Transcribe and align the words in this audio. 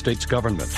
States 0.00 0.24
government. 0.24 0.70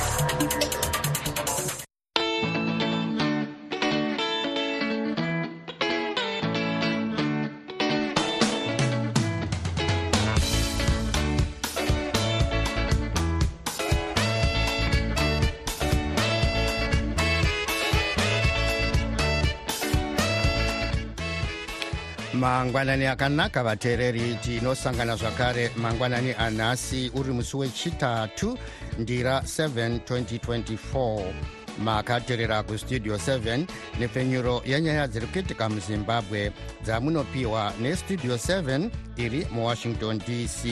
Mangwanani 22.63 23.07
akanaka 23.07 23.63
vateereri 23.65 24.39
tinosangana 24.43 25.17
zvakare. 25.17 25.71
Mangwanani 25.77 26.35
anhasi 26.39 27.11
uri 27.15 27.33
musi 27.33 27.57
wechitatu 27.57 28.59
ndira 28.99 29.39
7 29.41 29.99
2024 29.99 31.33
makateerera 31.79 32.63
kustudio 32.63 33.17
7 33.17 33.67
nepfenyuro 33.99 34.63
yenyaya 34.67 35.09
dziri 35.09 35.27
kuitika 35.27 35.69
muzimbabwe. 35.69 36.53
Dzamunopiwa 36.83 37.73
nestudio 37.81 38.35
7 38.35 38.91
iri 39.17 39.47
muwashington 39.51 40.19
dc 40.19 40.65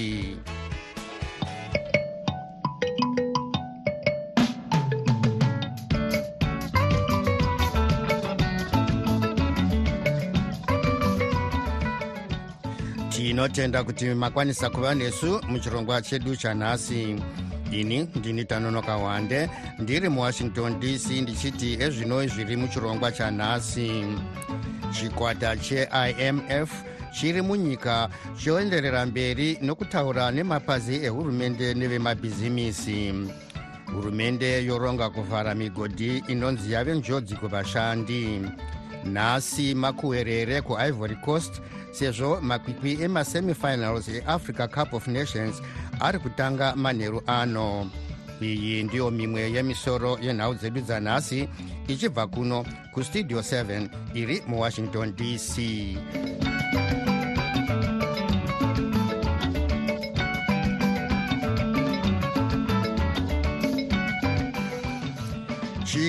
tinotenda 13.41 13.85
kuti 13.85 14.05
makwanisa 14.15 14.71
kuva 14.71 14.95
nesu 14.95 15.41
muchirongwa 15.49 16.03
chedu 16.03 16.37
chanhasi. 16.37 17.17
Ini 17.73 18.09
ndini 18.15 18.45
tanonoka 18.45 18.97
wande 18.97 19.51
ndiri 19.79 20.09
muwashington 20.09 20.81
dc 20.81 21.11
ndichiti 21.11 21.73
ezvino 21.83 22.27
zviri 22.27 22.57
muchirongwa 22.57 23.13
chanhasi. 23.13 24.05
Chikwata 24.93 25.57
cheimf 25.57 26.71
chiri 27.13 27.43
munyika 27.43 28.09
choenderera 28.45 29.07
mberi 29.07 29.59
nokutaura 29.63 30.31
nemapazi 30.31 30.95
ehurumende 31.05 31.75
nevemabhizimisi. 31.75 33.15
Hurumende 33.95 34.65
yoronga 34.65 35.11
kuvhara 35.11 35.55
migodhi 35.55 36.23
inonzi 36.29 36.73
yave 36.73 36.95
njodzi 36.95 37.35
kuvashandi. 37.35 38.43
Nhasi 39.05 39.75
makuherere 39.75 40.61
kuivory 40.61 41.17
coast 41.17 41.61
sezvo 41.91 42.41
makwikwi 42.41 43.03
emasemifinals 43.03 44.09
eafrica 44.09 44.69
cup 44.69 44.95
of 44.95 45.09
nations 45.09 45.63
ari 46.01 46.19
kutanga 46.19 46.77
manheru 46.77 47.23
ano. 47.27 47.91
Iyi 48.43 48.83
ndiyo 48.83 49.11
mimwe 49.11 49.53
yemisoro 49.53 50.19
yenhau 50.23 50.55
dzedu 50.55 50.81
dzanhasi 50.81 51.49
ichibva 51.89 52.27
kuno 52.27 52.65
kustudio 52.95 53.39
7 53.41 53.89
iri 54.15 54.43
muwashington 54.49 55.13
dc 55.17 55.59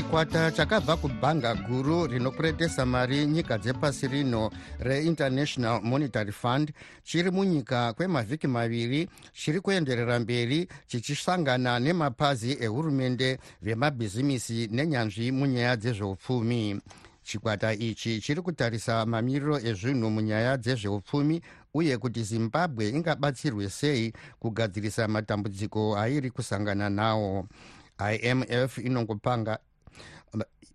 chikwata 0.02 0.52
chakabva 0.52 0.98
kubhanga 0.98 1.56
guru 1.56 2.08
rinokuretesa 2.08 2.86
mari 2.86 3.26
nyika 3.26 3.58
dzepasi 3.58 4.08
rino 4.08 4.52
reinternational 4.80 5.82
monetary 5.84 6.32
fund 6.32 6.72
chiri 7.04 7.32
munyika 7.32 7.94
kwemavhiki 7.94 8.48
maviri 8.48 9.10
chiri 9.34 9.62
kuenderera 9.62 10.20
mberi 10.20 10.68
chichisangana 10.88 11.80
nemapazi 11.80 12.58
ehurumende 12.62 13.40
vemabhizimisi 13.62 14.68
nenyanzvi 14.72 15.32
munyaya 15.32 15.76
dzezveupfumi. 15.76 16.82
Chikwata 17.24 17.74
ichi 17.74 18.22
chiri 18.22 18.42
kutarisa 18.42 19.06
mamiriro 19.06 19.60
ezvinhu 19.60 20.10
munyaya 20.10 20.58
dzezveupfumi 20.58 21.42
uye 21.74 21.98
kuti 21.98 22.24
zimbabwe 22.24 22.90
ingabatsirwe 22.90 23.70
sei 23.70 24.14
kugadzirisa 24.40 25.08
matambudziko 25.08 25.98
airi 25.98 26.31
kusangana 26.31 26.90
nawo. 26.90 27.48
Imf 28.22 28.78
inongopanga 28.78 29.59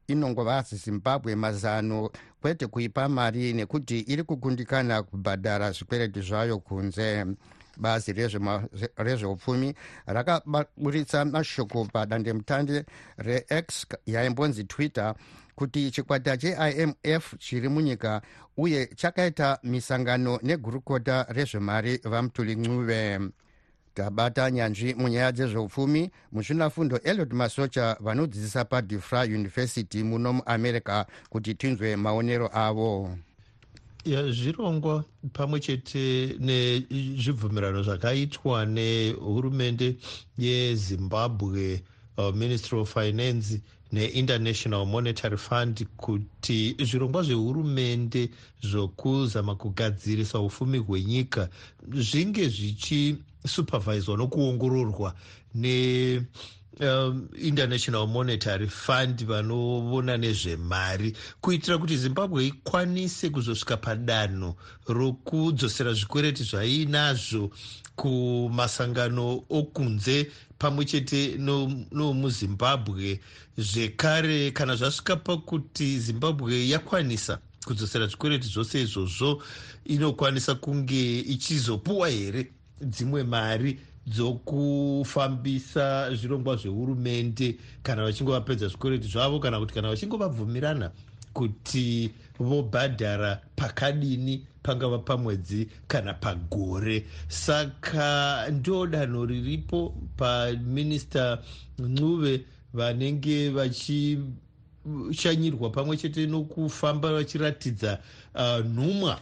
inongova 0.09 0.63
zimbabwe 0.63 1.35
mazano 1.37 2.11
kwete 2.41 2.67
kuipa 2.67 3.09
mari 3.09 3.53
nekuti 3.53 4.01
iri 4.01 4.23
kukundikana 4.23 5.03
kubhadhara 5.03 5.71
zvikwereti 5.73 6.21
zvayo 6.21 6.59
kunze. 6.59 7.27
Bazi 7.79 8.13
rezveupfumi 8.97 9.75
rakaburitsa 10.07 11.25
mashoko 11.25 11.85
padandemutande 11.85 12.85
rex 13.19 13.87
yaimbonzi 14.07 14.65
twitter 14.65 15.15
kuti 15.55 15.91
chikwata 15.91 16.37
cheimf 16.37 17.35
chiri 17.39 17.69
munyika 17.69 18.23
uye 18.57 18.87
chakaita 18.87 19.59
misangano 19.63 20.39
negurukota 20.43 21.27
rezvemari 21.29 21.97
vamutuli 22.05 22.55
ncuve 22.57 23.21
tabata 23.97 24.51
nyanzvi 24.51 24.95
munyaya 24.95 25.33
dzezveupfumi 25.33 26.11
muzvinafundo 26.33 26.97
eliot 26.99 27.33
masocha 27.33 27.97
vanodzidzisa 28.01 28.65
padifra 28.65 29.23
university 29.23 30.03
muno 30.03 30.33
muamerica 30.33 31.07
kuti 31.31 31.55
tinzwe 31.55 31.97
maonero 31.97 32.51
avo. 32.53 33.17
Zvirongwa 34.05 35.05
pamwe 35.33 35.61
chete 35.61 36.37
nezvibvumirano 36.39 37.83
zvakaitwa 37.83 38.67
nehurumende 38.67 39.97
yezimbabwe 40.39 41.83
uh, 42.19 42.35
ministry 42.35 42.79
of 42.79 42.93
finance 42.93 43.61
neinternational 43.93 44.87
monetary 44.87 45.37
fund 45.37 45.87
kuti 45.97 46.77
zvirongwa 46.85 47.23
zvehurumende 47.23 48.31
zvokuzama 48.63 49.55
kugadzirisa 49.55 50.41
ufumi 50.41 50.79
hwenyika 50.79 51.49
zvinge 51.95 52.49
zvichisuperviswa 53.47 54.17
nokuongororwa 54.17 55.15
ne 55.55 56.23
um, 56.81 57.29
international 57.39 58.07
monetary 58.07 58.69
fund 58.69 59.25
vanoona 59.25 60.17
nezvemari 60.17 61.17
kuitira 61.41 61.79
kuti 61.79 61.97
zimbabwe 61.97 62.47
ikwanise 62.47 63.31
kuzosvika 63.31 63.77
padanho 63.77 64.57
rokudzosera 64.89 65.93
zvikwereti 65.93 66.45
zvaiinazvo 66.45 67.51
kumasangano 67.97 69.43
okunze 69.51 70.31
pamwe 70.59 70.85
chete 70.85 71.37
nomuzimbabwe. 71.93 73.21
Zvekare 73.59 74.51
kana 74.51 74.77
zvasvika 74.77 75.17
pakuti 75.17 75.99
zimbabwe 75.99 76.69
yakwanisa 76.69 77.39
kudzosera 77.65 78.07
zvikwereti 78.07 78.49
zvose 78.49 78.83
izvozvo 78.83 79.43
inokwanisa 79.85 80.55
kunge 80.55 81.21
ichizopuwa 81.21 82.09
here 82.09 82.53
dzimwe 82.81 83.23
mari 83.23 83.79
dzokufambisa 84.07 86.15
zvirongwa 86.15 86.57
zvehurumende 86.57 87.57
kana 87.83 88.05
vachinge 88.05 88.33
vapedza 88.33 88.69
zvikwereti 88.69 89.09
zvavo 89.09 89.41
kana 89.41 89.59
kuti 89.59 89.75
kana 89.75 89.89
vachinge 89.89 90.17
vabvumirana 90.17 90.91
kuti 91.33 92.11
vobhadhara 92.39 93.41
pakadini 93.57 94.47
pangava 94.63 94.99
pamwedzi 94.99 95.69
kana 95.89 96.15
pagore. 96.15 97.07
Saka 97.29 98.47
ndo 98.51 98.87
danho 98.87 99.27
riripo 99.27 99.95
paminista 100.17 101.39
ncuve 101.79 102.45
vanenge 102.75 103.51
vachishanyirwa 103.51 105.71
pamwe 105.71 105.97
chete 105.97 106.27
nokufamba 106.27 107.13
vachiratidza 107.13 107.99
uh, 108.35 108.59
nhumwa 108.67 109.21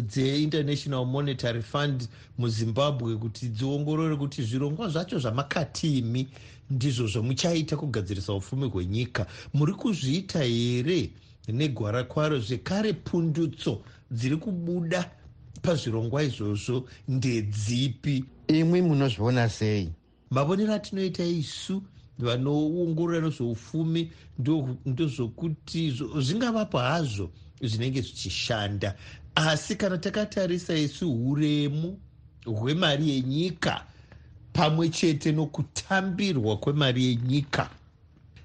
dzeinternational 0.00 1.06
monetary 1.06 1.62
fund 1.62 2.08
muzimbabwe 2.38 3.16
kuti 3.16 3.48
dziongorore 3.48 4.16
kuti 4.16 4.42
zvirongwa 4.42 4.88
zvacho 4.88 5.18
zvamakatimi 5.18 6.28
ndizvo 6.70 7.06
zvamuchaita 7.06 7.76
kugadzirisa 7.76 8.32
ufumi 8.34 8.68
hwenyika. 8.68 9.26
Muri 9.54 9.72
kuzviita 9.72 10.42
here 10.42 11.10
negwara 11.48 12.04
kwaro 12.04 12.38
zvekare 12.38 12.92
pundutso 12.92 13.82
dziri 14.10 14.36
kubuda 14.36 15.10
pazvirongwa 15.62 16.22
izvozvo? 16.22 16.88
Ndedzipi? 17.08 18.24
Imwi 18.48 18.82
munozviona 18.82 19.48
sei? 19.48 19.88
Mavonero 20.30 20.74
atinoita 20.74 21.24
isu 21.24 21.82
vanoongorora 22.18 23.20
nezveufumi 23.20 24.10
ndozvokuti 24.86 25.90
zvingavapo 26.18 26.78
hazvo 26.78 27.30
zvinenge 27.62 28.00
zvichishanda 28.00 28.94
asi 29.36 29.76
kana 29.76 29.98
takatarisa 29.98 30.74
isu 30.74 31.30
uremu 31.30 31.98
hwemari 32.46 33.10
yenyika 33.10 33.84
pamwe 34.52 34.88
chete 34.88 35.32
nokutambirwa 35.32 36.56
kwemari 36.56 37.04
yenyika 37.04 37.70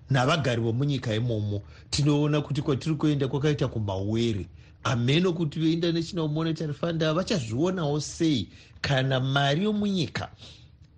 navagari 0.10 0.62
vomunyika 0.62 1.16
imomo 1.16 1.62
tinoona 1.90 2.42
kuti 2.42 2.62
kwatiri 2.62 2.96
kuenda 2.96 3.28
kwakaita 3.28 3.68
kumawere 3.68 4.48
hameno 4.84 5.34
kuti 5.34 5.60
veinternational 5.60 6.30
monetary 6.30 6.74
fund 6.74 7.04
vachazvionawo 7.04 8.00
sei 8.02 8.50
kana 8.82 9.20
mari 9.20 9.64
yomunyika 9.64 10.30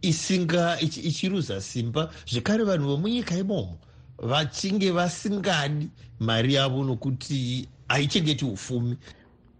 isinga 0.01 0.79
ichiruza 0.81 1.61
simba. 1.61 2.11
Zvekare 2.31 2.63
vanhu 2.63 2.87
vomunyika 2.87 3.37
imomo 3.37 3.77
vachinge 4.17 4.91
vasingadi 4.91 5.89
mari 6.19 6.53
yavo 6.53 6.83
nokuti 6.83 7.67
haichengeti 7.87 8.45
ufumi 8.45 8.97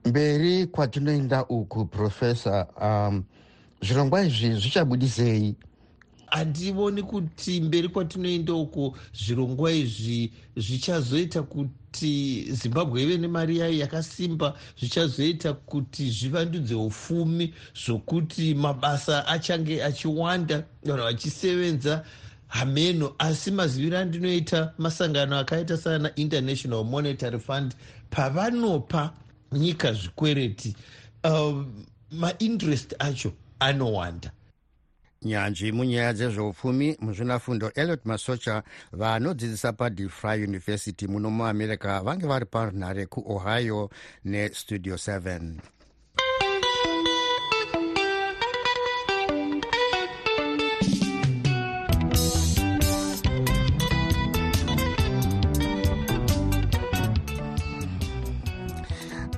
mberi 0.06 0.68
kwatinoenda 0.68 1.46
uku 1.46 1.86
profesa 1.86 2.68
um, 2.82 3.24
zvirongwa 3.82 4.24
izvi 4.24 4.54
zvichabudisei 4.54 5.56
handivoni 6.34 7.04
kuti 7.04 7.62
mberi 7.62 7.90
kwatinoenda 7.90 8.54
uko 8.54 8.98
zvirongwa 9.14 9.72
izvi 9.72 10.32
zvichazoita 10.58 11.44
kuti 11.44 12.44
zimbabwe 12.52 13.04
ive 13.04 13.18
nemari 13.18 13.58
yayo 13.58 13.78
yakasimba 13.78 14.54
zvichazoita 14.80 15.54
kuti 15.54 16.10
zvivandudze 16.10 16.76
ufumi 16.76 17.54
zvokuti 17.86 18.56
mabasa 18.56 19.28
achange 19.28 19.84
achiwanda 19.84 20.64
vanhu 20.84 21.04
vachisevenza 21.04 22.06
hameno. 22.48 23.16
Asi 23.18 23.52
maziviro 23.52 23.98
andinoita 23.98 24.74
masangano 24.78 25.38
akaita 25.40 25.78
sana 25.78 26.16
international 26.16 26.84
monetary 26.84 27.40
fund 27.40 27.76
pavanopa 28.10 29.14
nyika 29.58 29.94
zvikwereti 29.94 30.76
uh, 31.24 31.66
mainterest 32.12 32.96
acho 33.00 33.34
anowanda. 33.60 34.32
Nyanzvi 35.22 35.72
munyaya 35.72 36.14
dzezveupfumi 36.14 36.98
muzvinafundo 37.00 37.72
eliot 37.76 38.06
masocha 38.06 38.64
vanodzidzisa 38.92 39.74
padefry 39.74 40.44
university 40.44 41.08
muno 41.08 41.30
muamerica 41.30 42.02
vange 42.04 42.28
vari 42.28 42.46
panhare 42.46 43.06
kuohio 43.06 43.90
nestudio 44.26 44.96
7 44.96 45.73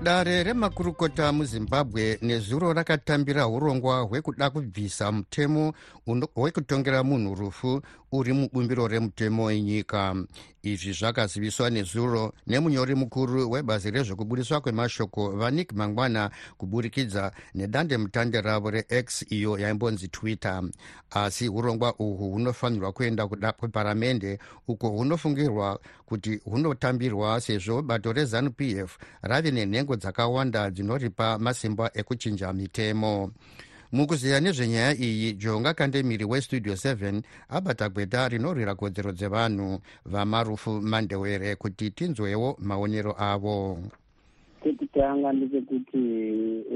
dare 0.06 0.44
remakurukota 0.44 1.32
muzimbabwe 1.34 2.18
nezuro 2.22 2.74
rakatambira 2.74 3.48
urongwa 3.48 4.02
hwekuda 4.02 4.50
kubvisa 4.50 5.12
mutemo 5.12 5.74
wekutongera 6.36 7.04
munhu 7.04 7.36
rufu 7.36 7.82
uri 8.12 8.34
mubumbiro 8.34 8.88
remutemo 8.88 9.44
wenyika. 9.44 10.16
Izvi 10.64 10.94
zvakaziviswa 10.94 11.70
nezuro 11.70 12.34
nemunyori 12.48 12.96
mukuru 12.96 13.52
webazi 13.52 13.92
rezvekubudiswa 13.92 14.62
kwemashoko 14.62 15.32
vanik 15.32 15.74
mangwana 15.74 16.32
kuburikidza 16.58 17.32
nedandemutande 17.56 18.42
ravo 18.42 18.72
rex 18.72 19.26
iyo 19.30 19.60
yaimbonzi 19.60 20.08
twitter. 20.08 20.64
Asi 21.12 21.50
urongwa 21.50 21.96
uhwu 22.00 22.32
hunofanirwa 22.32 22.92
kuenda 22.92 23.28
kuda 23.28 23.52
kweparamende 23.52 24.40
uko 24.68 24.90
hunofungirwa 24.90 25.80
kuti 26.06 26.40
hunotambirwa 26.46 27.42
sezvo 27.42 27.82
bato 27.82 28.14
rezanup 28.14 28.62
f 28.62 28.98
rave 29.22 29.52
nenhengo 29.52 29.95
dzakawanda 29.96 30.72
dzinoripa 30.72 31.38
masimba 31.40 31.92
ekuchinja 31.94 32.54
mitemo. 32.54 33.32
Mukuziya 33.92 34.40
nezvenyaya 34.40 34.92
iyi 34.98 35.34
jonga 35.34 35.74
kandemiri 35.74 36.26
westudio 36.26 36.74
7 36.74 37.22
abata 37.50 37.90
gweta 37.90 38.28
rinorwira 38.30 38.76
kodzero 38.76 39.12
dzevanhu 39.12 39.80
vamarufu 40.06 40.82
mandewere 40.82 41.56
kuti 41.56 41.92
tinzwewo 41.92 42.58
maonero 42.60 43.16
avo. 43.18 43.80
Chekutanga 44.64 45.34
ndechekuti 45.34 46.04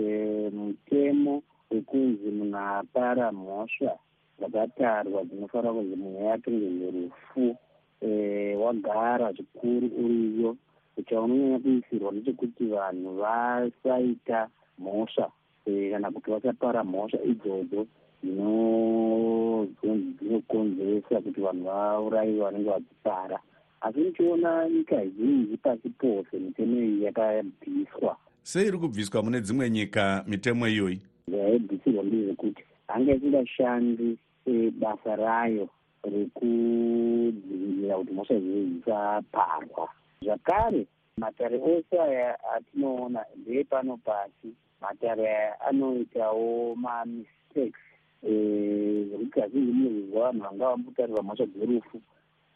e, 0.02 0.50
mutemo 0.54 1.44
wekunzi 1.72 2.30
munhu 2.32 2.58
apara 2.58 3.32
mhosva 3.32 3.94
dzakatarwa 4.40 5.24
dzinofanira 5.24 5.74
kunzi 5.74 5.96
munhu 5.96 6.24
yatongerwe 6.24 6.88
rufu 6.92 7.58
e, 8.02 8.10
wagara 8.56 9.34
zvikuru 9.34 9.88
uriyo 10.04 10.56
chaunonyanya 11.04 11.60
kuisirwa 11.60 12.12
ndechekuti 12.12 12.66
vanhu 12.66 13.16
vasaita 13.18 14.50
mhosva 14.80 15.32
Eh, 15.66 15.92
kana 15.92 16.12
kuti 16.12 16.32
vachapara 16.32 16.84
mhosva 16.84 17.24
idzodzo 17.24 17.86
dzinokonzeresa 18.24 21.22
kuti 21.22 21.42
vanhu 21.42 21.64
vaurayiwe 21.64 22.40
vanenge 22.44 22.70
vachipara 22.70 23.40
asi 23.82 24.00
nichiona 24.00 24.70
nyika 24.70 25.06
zhinji 25.06 25.58
pasi 25.58 25.90
pose 25.90 26.40
mitemo 26.40 26.80
iyi 26.82 27.04
yakabviswa. 27.04 28.18
Sei 28.44 28.68
iri 28.68 28.78
kubviswa 28.78 29.24
mune 29.24 29.42
dzimwe 29.42 29.70
nyika 29.70 30.24
mitemo 30.28 30.68
iyoyi? 30.68 31.02
Yaibvisirwa 31.28 32.04
ndezvekuti 32.04 32.64
hanga 32.88 33.14
isingashandi 33.14 34.18
eh, 34.46 34.72
basa 34.72 35.16
rayo 35.16 35.70
rekudzivirira 36.04 37.98
kuti 37.98 38.12
mhosva 38.14 38.36
izvozvo 38.36 38.66
dzisaparwa 38.66 39.90
zvakare 40.30 40.86
matare 41.18 41.58
ose 41.58 42.00
aya 42.00 42.38
atinoona 42.56 43.26
ndeepano 43.36 43.98
pasi. 43.98 44.50
Matare 44.82 45.54
anoitawo 45.68 46.76
mamistakes. 46.76 47.82
Zvekuti 48.24 49.32
kazhinji 49.32 49.72
munozvizwa 49.72 50.32
vanhu 50.32 50.44
vanga 50.44 50.70
vambotarirwa 50.70 51.24
mhosva 51.24 51.46
dzerufu. 51.46 52.02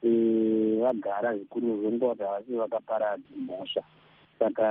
Eh, 0.03 0.79
vagara 0.81 1.37
zvikuru 1.37 1.77
zvenguva 1.81 2.11
kuti 2.11 2.23
havasi 2.23 2.51
vakaparadza 2.51 3.35
mhosva. 3.35 3.83
Saka 4.39 4.67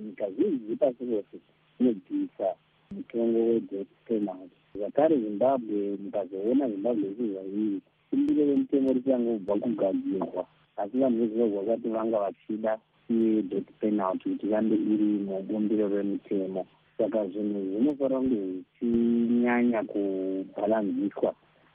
nyika 0.00 0.30
zhinji 0.30 0.64
dzepasi 0.66 1.04
rose 1.04 1.36
dzinobvisa 1.78 2.48
mutongo 2.90 3.38
wedeath 3.38 3.94
penalty 4.06 4.56
zvakare 4.74 5.16
zimbabwe 5.16 5.98
mukazoona 6.02 6.68
zimbabwe 6.68 7.08
isizvairi 7.10 7.80
imbiro 8.12 8.46
remutemo 8.46 8.92
richangobva 8.92 9.54
kugadzirwa 9.56 10.46
asi 10.80 10.98
vanhu 11.00 11.18
vezimbabwe 11.20 11.58
vakati 11.58 11.88
vanga 11.88 12.18
vachida 12.24 12.72
death 13.08 13.70
penalty 13.80 14.30
kuti 14.30 14.46
irambe 14.46 14.76
iri 14.76 15.08
mubumbiro 15.28 15.88
remitemo 15.88 16.66
saka 16.98 17.26
zvinhu 17.26 17.60
zvinofanira 17.70 18.18
kunge 18.18 18.38
zvichinyanya 18.80 19.80
kubhalanziswa 19.90 21.30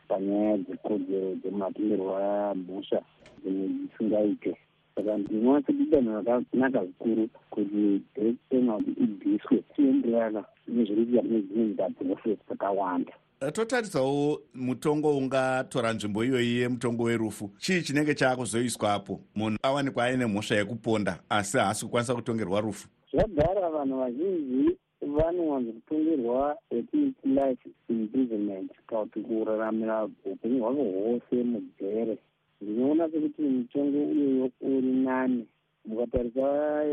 panyaya 0.08 0.58
dzekodzero 0.58 1.30
dzematongerwo 1.40 2.14
amhosva 2.52 3.00
dzimwe 3.42 3.66
dzisingaite 3.76 4.52
saka 4.96 5.18
ndinoona 5.18 5.66
sekuti 5.66 5.92
danho 5.92 6.12
rakanaka 6.22 6.80
zvikuru 6.86 7.24
kuti 7.54 8.02
death 8.16 8.40
penalty 8.50 8.92
ibviswe 9.04 9.58
chienderana 9.74 10.42
nezviri 10.68 11.06
kuita 11.06 11.22
kune 11.22 11.42
dzimwe 11.42 11.66
nyika 11.68 11.90
dzose 11.90 12.30
dzakawanda 12.46 13.14
totarisawo 13.52 14.42
mutongo 14.54 15.18
ungatora 15.18 15.94
nzvimbo 15.94 16.24
iyoyi 16.26 16.58
yemutongo 16.58 17.04
werufu. 17.04 17.50
Chii 17.58 17.82
chinenge 17.82 18.16
chaakuzoiswapo 18.16 19.20
munhu 19.36 19.58
awanikwa 19.64 20.06
aine 20.06 20.26
mhosva 20.26 20.56
yekuponda 20.56 21.20
asi 21.30 21.58
haasi 21.58 21.86
kukwanisa 21.86 22.16
kutongerwa 22.16 22.62
rufu. 22.62 22.88
Zvagara 23.14 23.70
vanhu 23.70 23.98
vazhinji 23.98 24.78
vanowanzokutongerwa 25.02 26.58
wetiniti 26.72 27.28
life 27.28 27.70
imprisonment 27.90 28.72
kana 28.88 29.02
kuti 29.02 29.22
kuraramira 29.22 30.10
upenyu 30.26 30.64
hwavo 30.64 30.84
hwose 30.84 31.44
mujere 31.44 32.18
ndinoona 32.62 33.10
sekuti 33.10 33.42
mutongo 33.42 33.98
uyoyo 33.98 34.50
uri 34.62 34.92
nani. 34.92 35.48
Mukatarisa 35.86 36.84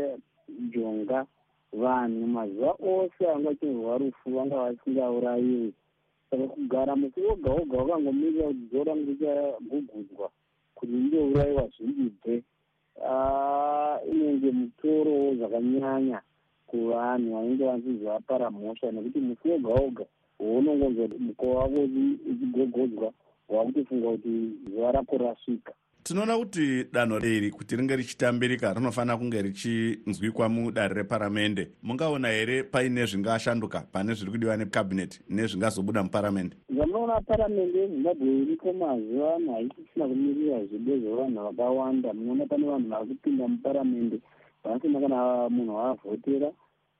jonga 0.73 1.25
vanhu 1.73 2.27
mazuva 2.27 2.71
ose 2.71 3.27
angatongerwa 3.35 3.97
rufu 3.97 4.29
vanga 4.29 4.55
vasingaurayiwi 4.55 5.73
saka 6.31 6.47
kugara 6.47 6.95
musi 6.95 7.19
woga 7.21 7.49
woga 7.51 7.77
wakangomirira 7.77 8.47
kuti 8.47 8.67
zuva 8.71 8.83
rangu 8.83 9.05
richagugudzwa 9.11 10.29
kuti 10.75 10.93
ndidourayiwa 10.93 11.67
zvindibve 11.73 12.43
inenge 14.11 14.51
mutorowo 14.51 15.35
zvakanyanya 15.35 16.21
kuvanhu 16.67 17.33
vanenge 17.35 17.63
vanzizi 17.65 18.05
vapara 18.05 18.51
mhosva 18.51 18.91
nekuti 18.91 19.19
musi 19.19 19.47
woga 19.49 19.69
woga 19.73 20.05
wounongonzwa 20.39 21.07
mukova 21.19 21.59
wako 21.59 21.79
uchigogodzwa 22.31 23.13
wakutofunga 23.49 24.09
kuti 24.11 24.33
zuva 24.71 24.91
rako 24.91 25.17
rasvika 25.17 25.73
tinoona 26.03 26.37
kuti 26.37 26.85
danho 26.91 27.19
iri 27.19 27.51
kuti 27.51 27.75
ringe 27.75 27.95
richitambirika 27.95 28.73
rinofanira 28.73 29.17
kunge 29.17 29.41
richinzwikwa 29.41 30.49
mudare 30.49 30.95
reparamende. 30.95 31.71
Mungaona 31.83 32.27
here 32.29 32.63
paine 32.63 33.05
zvingashanduka 33.05 33.81
pane 33.91 34.13
zviri 34.13 34.31
kudiwa 34.31 34.57
nekabhineti 34.57 35.21
nezvingazobuda 35.29 36.03
muparamende? 36.03 36.55
Zvamunoona 36.73 37.21
paramende 37.21 37.79
yezimbabwe 37.79 38.27
iriko 38.27 38.73
mazuva 38.73 39.35
ano 39.35 39.53
haisisina 39.53 40.07
kumirira 40.07 40.65
zvido 40.65 40.97
zvevanhu 40.97 41.43
vakawanda. 41.43 42.13
Munoona 42.13 42.45
pane 42.45 42.65
vanhu 42.65 42.89
vari 42.89 43.05
kupinda 43.05 43.47
muparamende 43.47 44.19
vanasina 44.63 44.99
kana 44.99 45.49
munhu 45.49 45.73
vaavhotera 45.73 46.51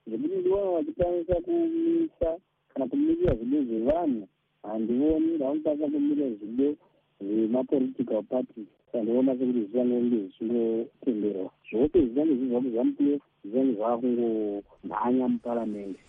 zvekuti 0.08 0.36
ndiona 0.36 0.72
vachikwanisa 0.72 1.36
kumisa 1.46 2.38
kana 2.74 2.88
kumirira 2.88 3.36
zvido 3.36 3.64
zvevanhu 3.64 4.28
handioni 4.64 5.38
vanokwanisa 5.38 5.88
kumirira 5.90 6.30
zvido 6.30 6.76
zvemapolitical 7.22 8.24
parties 8.24 8.81
sandiona 8.92 9.32
sekuti 9.38 9.60
zvichanenge 9.60 10.18
zvichingotenderwa 10.18 11.50
zvose 11.70 11.98
zvichange 12.00 12.34
zvibva 12.36 12.60
kuzanupf 12.62 13.00
zvichange 13.44 13.74
zvava 13.76 13.98
kungomhanya 14.02 15.28
muparamende 15.28 16.00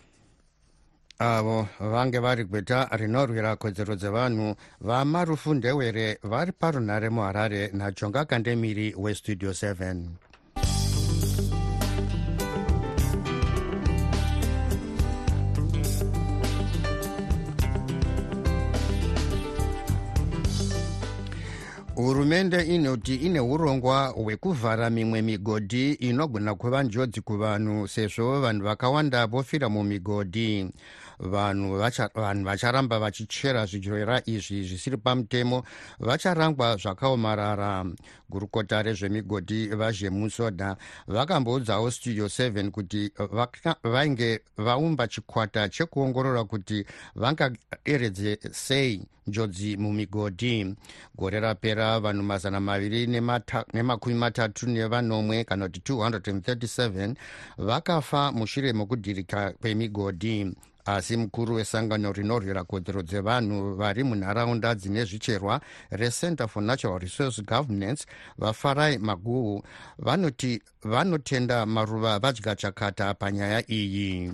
avo 1.18 1.66
vange 1.92 2.18
vari 2.18 2.44
gweta 2.44 2.88
rinorwira 3.00 3.56
kodzero 3.56 3.94
dzevanhu 3.96 4.54
vamarufu 4.80 5.54
ndewere 5.54 6.18
vari 6.22 6.52
parunhare 6.52 7.08
muharare 7.10 7.70
najonga 7.72 8.24
kandemiri 8.24 8.94
westudio 8.98 9.50
7 9.50 10.31
hurumende 22.02 22.62
inoti 22.62 23.14
ine 23.14 23.40
urongwa 23.40 24.06
hwekuvhara 24.06 24.90
mimwe 24.90 25.22
migodhi 25.22 25.92
inogona 25.92 26.54
kuva 26.54 26.82
njodzi 26.82 27.20
kuvanhu 27.20 27.88
sezvo 27.88 28.40
vanhu 28.40 28.64
vakawanda 28.64 29.26
vofira 29.26 29.68
mumigodhi. 29.68 30.70
Vanhu 31.18 31.78
vacharamba 32.44 32.98
vachichera 32.98 33.66
zvidyorera 33.66 34.22
izvi 34.26 34.64
zvisiri 34.64 34.96
pamutemo 34.96 35.62
vacharangwa 36.00 36.76
zvakaomarara. 36.76 37.84
Gurukota 38.28 38.82
rezvemigodhi 38.82 39.68
vazhemusoda 39.68 40.76
vakamboudzawo 41.06 41.90
studio 41.90 42.26
7 42.26 42.70
kuti 42.70 43.12
vainge 43.82 44.40
vaumba 44.56 45.06
chikwata 45.08 45.68
chekuongorora 45.68 46.44
kuti 46.44 46.86
vangaderedze 47.14 48.38
sei 48.52 49.06
njodzi 49.26 49.76
mumigodhi. 49.76 50.74
Gore 51.14 51.40
rapera 51.40 51.91
vanhu 52.00 52.22
mazana 52.22 52.60
maviri 52.60 53.06
nemakumi 53.72 54.14
matatu 54.14 54.66
nevanomwe 54.66 55.44
kana 55.44 55.68
kuti 55.68 55.92
237 55.92 57.14
vakafa 57.58 58.32
mushure 58.32 58.72
mekudhirika 58.72 59.52
kwemigodhi. 59.60 60.54
Asi 60.84 61.16
mukuru 61.16 61.54
wesangano 61.54 62.12
rinorwira 62.12 62.64
kodzero 62.64 63.02
dzevanhu 63.02 63.74
vari 63.74 64.04
munharaunda 64.04 64.74
dzine 64.74 65.04
zvicherwa 65.04 65.60
recenter 65.90 66.48
for 66.48 66.62
natural 66.62 66.98
resource 66.98 67.42
governance 67.42 68.06
vafarai 68.38 68.98
maguhu 68.98 69.62
vanoti 69.98 70.62
vanotenda 70.82 71.66
maruva 71.66 72.18
vadya 72.18 72.56
chakata 72.56 73.14
panyaya 73.14 73.70
iyi. 73.70 74.32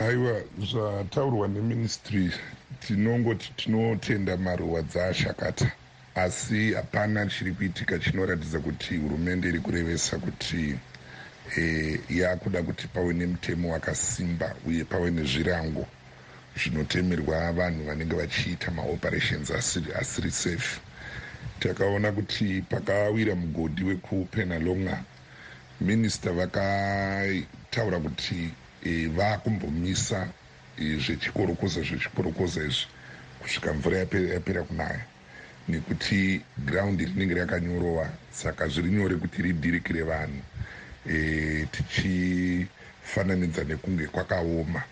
Aiwa 0.00 0.42
zvataurwa 0.58 1.48
neministry 1.48 2.32
tinongoti 2.80 3.52
tinotenda 3.56 4.36
maruva 4.36 4.82
dzaashakata 4.82 5.72
asi 6.14 6.74
hapana 6.74 7.26
chiri 7.26 7.52
kuitika 7.52 7.98
chinoratidza 7.98 8.58
kuti 8.58 8.96
hurumende 8.96 9.48
iri 9.48 9.60
kurevesa 9.60 10.18
kuti 10.18 10.78
e, 11.58 12.00
yakuda 12.10 12.62
kuti 12.62 12.88
pave 12.88 13.12
nemutemo 13.14 13.72
wakasimba 13.72 14.54
uye 14.66 14.84
pave 14.84 15.10
nezvirango 15.10 15.86
zvinotemerwa 16.56 17.52
vanhu 17.52 17.84
vanenge 17.84 18.16
vachiita 18.16 18.70
maoperations 18.70 19.50
asiri, 19.50 19.92
asiri 19.92 20.30
safe 20.30 20.80
takaona 21.60 22.12
kuti 22.12 22.62
pakawira 22.70 23.34
mugodhi 23.34 23.84
wekupenalonga 23.84 25.04
minista 25.80 26.32
vakataura 26.32 27.98
kuti 27.98 28.50
e, 28.84 29.06
vakumbomisa 29.06 30.28
e, 30.78 30.96
zvechikorokoza 30.98 31.82
zvechikorokoza 31.82 32.60
izvi 32.64 32.86
kusvika 33.40 33.74
mvura 33.74 33.98
yapera 33.98 34.62
kunaya 34.62 35.04
nekuti 35.68 36.40
graundi 36.58 37.04
rinenge 37.04 37.34
rakanyorova 37.34 38.10
saka 38.32 38.68
zviri 38.68 38.90
nyore 38.90 39.16
kuti 39.16 39.42
ridirikire 39.42 40.02
vanhu. 40.02 40.42
E, 41.10 41.66
tichifananidza 41.72 43.64
nekunge 43.64 44.06
kwakaoma. 44.06 44.82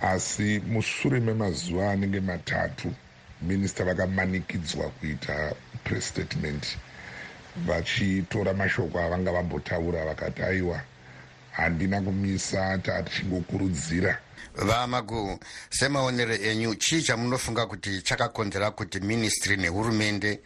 Asi 0.00 0.60
mushure 0.60 1.20
memazuva 1.20 1.90
anenge 1.92 2.20
matatu 2.20 2.92
minista 3.42 3.84
vakamanikidzwa 3.84 4.88
kuita 4.88 5.54
press 5.84 6.08
statement. 6.08 6.78
Vachitora 7.66 8.54
mashoko 8.54 9.00
avanga 9.00 9.32
vambotaura 9.32 10.04
vakati 10.04 10.42
aiwa 10.42 10.80
handina 11.52 12.00
kumisa 12.00 12.78
tatichingokurudzira 12.78 14.18
vamagu 14.54 15.38
semaonero 15.70 16.34
enyu 16.34 16.74
chii 16.74 17.02
chamunofunga 17.02 17.66
kuti 17.66 18.02
chakakonzera 18.02 18.70
kuti 18.70 19.00
ministry 19.00 19.56
nehurumende 19.56 20.40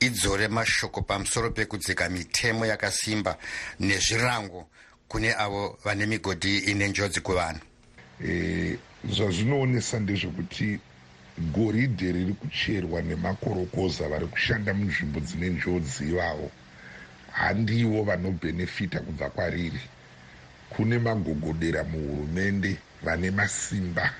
idzore 0.00 0.48
mashoko 0.48 1.02
pamusoro 1.02 1.50
pekudzika 1.50 2.08
mitemo 2.08 2.66
yakasimba 2.66 3.36
nezvirango 3.80 4.66
kune 5.08 5.34
avo 5.34 5.78
vane 5.84 6.06
migodhi 6.06 6.58
ine 6.58 6.88
njodzi 6.88 7.20
kuvanhu? 7.20 7.60
E, 8.24 8.78
zvazvinoonesa 9.04 10.00
ndezvekuti 10.00 10.78
goridhe 11.38 12.12
riri 12.12 12.32
kucherwa 12.32 13.02
nemakorokoza 13.02 14.08
vari 14.08 14.26
kushanda 14.26 14.74
munzvimbo 14.74 15.20
dzine 15.20 15.48
njodzi 15.48 16.04
ivavo. 16.04 16.50
Handivo 17.32 18.02
vanobhenefita 18.02 19.00
kubva 19.00 19.30
kwariri. 19.30 19.80
Kune 20.70 20.98
magogodera 20.98 21.84
muhurumende 21.84 22.76
vane 23.02 23.30
masimba 23.30 24.10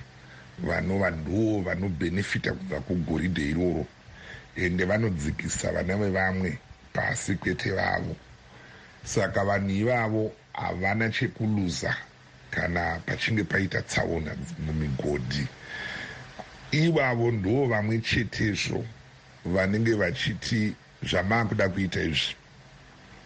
vanova 0.59 1.11
ndo 1.11 1.61
vanobhenefita 1.62 2.52
kubva 2.52 2.80
kugoridhe 2.80 3.42
iroro. 3.50 3.87
Ende 4.56 4.85
vanodzikisa 4.85 5.73
vana 5.73 5.97
vevamwe 5.97 6.59
pasi 6.92 7.35
kwete 7.35 7.71
vavo. 7.71 8.16
Saka 9.04 9.45
vanhu 9.45 9.71
ivavo 9.71 10.33
havana 10.52 11.11
chekuluza 11.11 11.97
kana 12.50 13.00
pachinge 13.06 13.45
paita 13.45 13.83
tsaona 13.83 14.37
mumigodhi. 14.59 15.47
Ivavo 16.73 17.30
ndo 17.30 17.66
vamwe 17.66 18.00
chetezvo 18.00 18.85
vanenge 19.45 19.95
vachiti 19.95 20.75
zvamaakuda 21.02 21.68
kuita 21.68 22.02
izvi. 22.02 22.35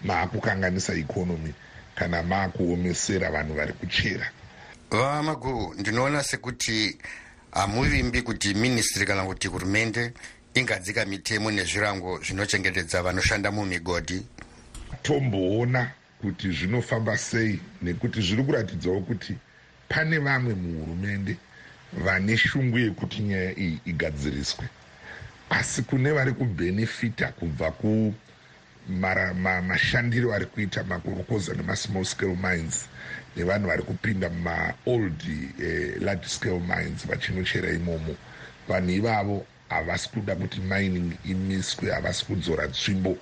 Maakukanganisa 0.04 0.94
ikonomi 0.94 1.54
kana 1.94 2.22
maakuomesera 2.22 3.30
vanhu 3.30 3.54
vari 3.54 3.72
kuchera 3.72 4.30
vamagu 4.98 5.74
ndinoona 5.78 6.22
sekuti 6.22 6.98
hamuvimbi 7.52 8.22
kuti 8.22 8.54
ministry 8.54 9.06
kana 9.06 9.24
kuti 9.24 9.48
hurumende 9.48 10.12
ingadzika 10.54 11.04
mitemo 11.04 11.50
nezvirango 11.50 12.20
zvinochengetedza 12.24 13.02
vanoshanda 13.02 13.50
mumigodhi. 13.50 14.26
Tomboona 15.02 15.90
kuti 16.20 16.52
zvinofamba 16.52 17.18
sei 17.18 17.60
nekuti 17.82 18.20
zviri 18.20 18.42
kuratidzawo 18.42 19.00
kuti 19.00 19.34
pane 19.88 20.18
vamwe 20.18 20.54
muhurumende 20.54 21.36
vane 21.92 22.36
shungu 22.36 22.78
yekuti 22.78 23.22
nyaya 23.22 23.58
iyi 23.58 23.80
igadziriswe. 23.84 24.64
Asi 25.50 25.82
kune 25.82 26.12
vari 26.12 26.32
kubhenefita 26.32 27.32
kubva 27.32 27.70
kumashandiro 28.88 30.28
ma, 30.30 30.36
ari 30.36 30.46
kuita 30.46 30.84
makorokoza 30.84 31.54
nemasmall 31.54 32.04
scale 32.04 32.36
mines 32.36 32.88
nevanhu 33.36 33.68
vari 33.68 33.82
kupinda 33.82 34.28
mumaold 34.28 35.22
eh, 35.62 36.00
large 36.02 36.26
scale 36.28 36.60
mines 36.60 37.06
vachinochera 37.06 37.70
imomo. 37.72 38.16
Vanhu 38.68 38.90
ivavo 38.90 39.46
havasi 39.68 40.08
kuda 40.08 40.34
kuti 40.36 40.60
mining 40.60 41.12
imiswe 41.24 41.90
havasi 41.92 42.24
kudzora 42.24 42.68
tsvimbo 42.68 43.16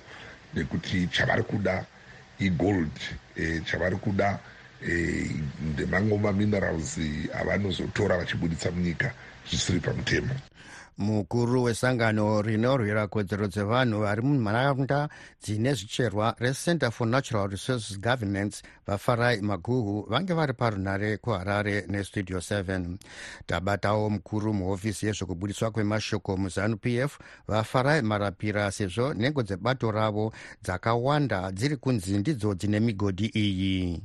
nekuti 0.53 1.07
chavari 1.11 1.43
kuda 1.43 1.85
igold 2.39 2.91
eh, 3.35 3.61
chavari 3.65 3.95
kuda 3.95 4.39
eh, 4.87 5.29
ndemamwe 5.61 6.17
maminerals 6.17 6.97
avanozotora 7.33 8.17
vachibuditsa 8.17 8.71
munyika 8.71 9.13
zvisiri 9.49 9.79
pamutemo 9.79 10.33
mukuru 10.99 11.63
wesangano 11.63 12.41
rinorwira 12.41 13.07
kodzero 13.07 13.47
dzevanhu 13.47 13.99
vari 13.99 14.21
munharaunda 14.21 15.09
dzine 15.41 15.73
zvicherwa 15.73 16.35
recenter 16.39 16.91
for 16.91 17.07
natural 17.07 17.49
resources 17.49 17.99
governance 17.99 18.63
vafarai 18.87 19.41
maguhu 19.41 20.05
vange 20.09 20.33
vari 20.33 20.53
parunhare 20.53 21.17
kuharare 21.17 21.85
nestudio 21.87 22.37
7 22.37 22.97
tabatawo 23.45 24.09
mukuru 24.09 24.53
muhofisi 24.53 25.05
yezvekubudiswa 25.05 25.71
kwemashoko 25.71 26.37
muzanup 26.37 26.85
f 26.85 27.19
vafarai 27.47 28.01
marapira 28.01 28.71
sezvo 28.71 29.13
nhengo 29.13 29.43
dzebato 29.43 29.91
ravo 29.91 30.33
dzakawanda 30.63 31.51
dziri 31.51 31.77
kunzi 31.77 32.17
ndidzo 32.17 32.53
dzine 32.53 32.79
migodhi 32.79 33.25
iyi. 33.25 34.03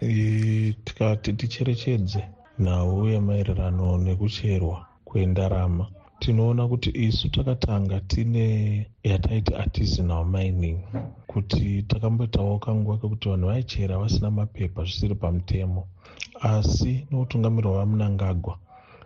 E, 0.00 0.76
tikati 0.84 1.32
ticherechedze 1.32 2.28
nhau 2.58 3.08
yemaererano 3.08 3.98
nekucherwa 3.98 4.86
kwendarama 5.04 5.86
tinoona 6.22 6.68
kuti 6.68 6.90
isu 7.06 7.28
takatanga 7.34 8.00
tine 8.10 8.46
yataiti 9.10 9.52
artisanal 9.62 10.24
mining 10.34 10.78
kuti 11.30 11.82
takamboitawo 11.90 12.58
kanguva 12.64 12.96
kekuti 13.00 13.26
vanhu 13.28 13.46
vaichera 13.50 13.98
vasina 14.02 14.30
mapepa 14.30 14.80
zvisiri 14.86 15.14
pamutemo. 15.22 15.82
Asi 16.40 16.92
nokutungamirwa 17.10 17.72
vamunangagwa 17.78 18.54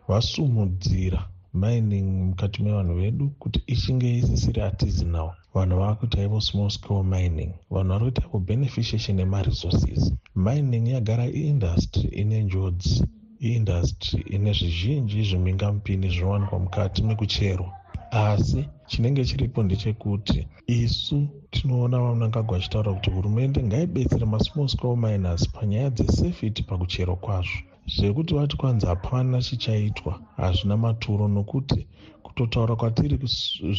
vasumudzira 0.09 1.21
mining 1.63 2.09
mukati 2.29 2.59
mevanhu 2.63 2.95
vedu 3.01 3.25
kuti 3.41 3.59
ichinge 3.67 4.09
isisiri 4.21 4.61
artisanal. 4.69 5.31
Vanhu 5.55 5.75
vava 5.79 5.95
kuita 5.99 6.23
ivo 6.23 6.41
small 6.41 6.71
scale 6.71 7.03
mining 7.03 7.51
vanhu 7.71 7.89
vari 7.93 8.05
kuita 8.05 8.23
ivo 8.29 8.39
beneficiation 8.39 9.17
nemaresources 9.17 10.13
mining 10.45 10.85
yagara 10.95 11.27
iindustry 11.27 12.09
ine 12.21 12.43
njodzi 12.43 13.05
iindastry 13.41 14.21
ine 14.35 14.53
zvizhinji 14.53 15.23
zvimhingamupini 15.23 16.09
zvinowanikwa 16.09 16.59
mukati 16.59 17.03
mekucherwa. 17.03 17.71
Asi 18.11 18.69
chinenge 18.87 19.25
chiripo 19.25 19.63
ndechekuti 19.63 20.47
isu 20.67 21.29
tinoona 21.51 22.01
vanangagwa 22.01 22.57
achitaura 22.57 22.93
kuti 22.95 23.11
hurumende 23.11 23.63
ngaibetsere 23.63 24.27
masmall 24.27 24.69
scale 24.69 24.97
miners 24.97 25.49
panyaya 25.49 25.91
dzesafety 25.91 26.63
pakucherwa 26.63 27.17
kwazvo. 27.17 27.59
Zvekuti 27.87 28.35
vati 28.35 28.57
kwanzi 28.57 28.87
hapana 28.87 29.43
chichaitwa 29.43 30.21
hazvina 30.37 30.77
maturo 30.77 31.29
nokuti 31.29 31.87
kutotaura 32.23 32.77
kwatiri 32.77 33.19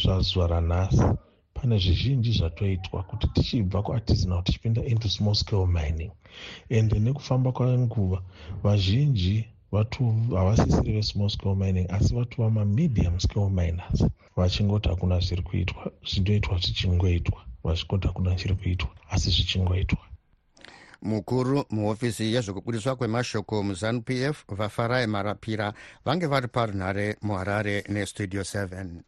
zvazuva 0.02 0.46
ranhasi 0.46 1.04
pane 1.60 1.78
zvizhinji 1.78 2.32
zvatoitwa 2.32 3.02
kuti 3.02 3.28
tichibva 3.34 3.82
kuartisanal 3.82 4.42
tichipinda 4.42 4.84
into 4.84 5.08
small 5.08 5.34
scale 5.34 5.66
mining. 5.66 6.10
Ende 6.68 6.98
nekufamba 6.98 7.52
kwenguva 7.52 8.22
vazhinji 8.62 9.44
vatu 9.72 10.14
havasisiri 10.34 10.92
vesmall 10.92 11.30
scale 11.30 11.54
mining 11.54 11.90
asi 11.90 12.14
vatu 12.14 12.42
vamamedium 12.42 13.20
scale 13.20 13.50
miners. 13.50 14.04
Vachingoti 14.36 14.88
hakuna 14.88 15.20
zviri 15.20 15.42
kuitwa 15.42 15.92
zvinoitwa 16.10 16.58
zvichingoitwa. 16.58 17.44
Vachingoti 17.64 18.06
hakuna 18.06 18.34
chiri 18.34 18.54
kuitwa 18.54 18.88
asi 19.10 19.30
zvichingoitwa. 19.30 19.98
Mukuru 21.02 21.64
muhofisi 21.70 22.34
yezvekubudiswa 22.34 22.96
kwemashoko 22.96 23.62
muzanup 23.62 24.10
f 24.10 24.44
vafarai 24.48 25.06
marapira 25.06 25.74
vange 26.04 26.26
vari 26.26 26.48
parunhare 26.48 27.16
muharare 27.22 27.84
nestudio 27.88 28.42
7 28.42 29.07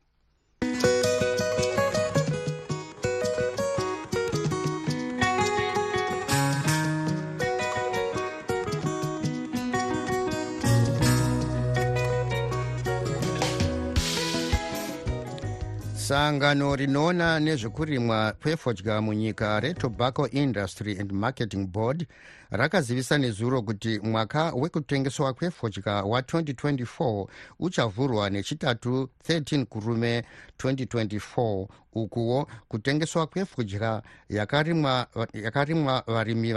sangano 16.10 16.76
rinoona 16.76 17.40
nezvekurimwa 17.40 18.32
kwefodya 18.42 19.00
munyika 19.00 19.60
retobacco 19.60 20.28
industry 20.28 20.98
and 21.00 21.12
marketing 21.12 21.66
board 21.66 22.06
rakazivisa 22.50 23.18
nezuro 23.18 23.62
kuti 23.62 23.98
mwaka 23.98 24.52
wekutengeswa 24.52 25.34
kwefodya 25.34 26.00
wa2024 26.02 27.26
uchavhurwa 27.58 28.30
nechitatu 28.30 29.08
13 29.28 29.64
kurume 29.64 30.24
2024 30.58 31.66
ukuwo 31.92 32.46
kutengeswa 32.68 33.26
kwefodya 33.26 34.02
yakarimwa, 34.28 35.06
yakarimwa 35.32 36.02
varimi 36.06 36.52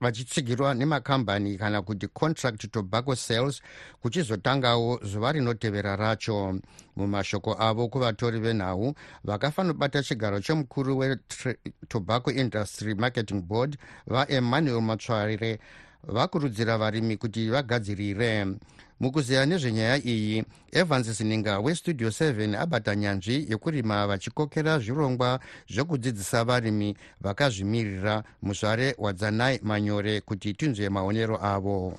vachitsigirwa 0.00 0.74
nemakambani 0.74 1.58
kana 1.58 1.82
kuti 1.82 2.08
contract 2.08 2.70
tobacco 2.70 3.14
sales 3.16 3.62
kuchizotangawo 4.00 5.00
zuva 5.02 5.32
rinotevera 5.32 5.96
racho. 5.96 6.58
Mumashoko 6.96 7.56
avo 7.58 7.88
kuvatori 7.88 8.40
venhau 8.40 8.94
vakafanobata 9.24 10.02
chigaro 10.02 10.40
chemukuru 10.40 10.98
wetobacco 10.98 12.30
industry 12.32 12.94
marketing 12.94 13.40
board 13.42 13.76
vaemmanuel 14.06 14.80
matsvarire 14.80 15.58
vakurudzira 16.02 16.78
varimi 16.78 17.16
kuti 17.16 17.50
vagadzirire. 17.50 18.46
Mukuziya 19.00 19.46
nezvenyaya 19.46 19.96
iyi 19.96 20.44
evans 20.72 21.18
sininga 21.18 21.60
westudio 21.60 22.08
7 22.08 22.56
abata 22.56 22.96
nyanzvi 22.96 23.46
yekurima 23.50 24.06
vachikokera 24.06 24.78
zvirongwa 24.78 25.40
zvekudzidzisa 25.68 26.44
varimi 26.44 26.96
vakazvimirira 27.20 28.22
muzvare 28.42 28.94
wadzanai 28.98 29.60
manyore 29.62 30.20
kuti 30.20 30.54
tinzwe 30.54 30.88
maonero 30.88 31.38
avo. 31.42 31.94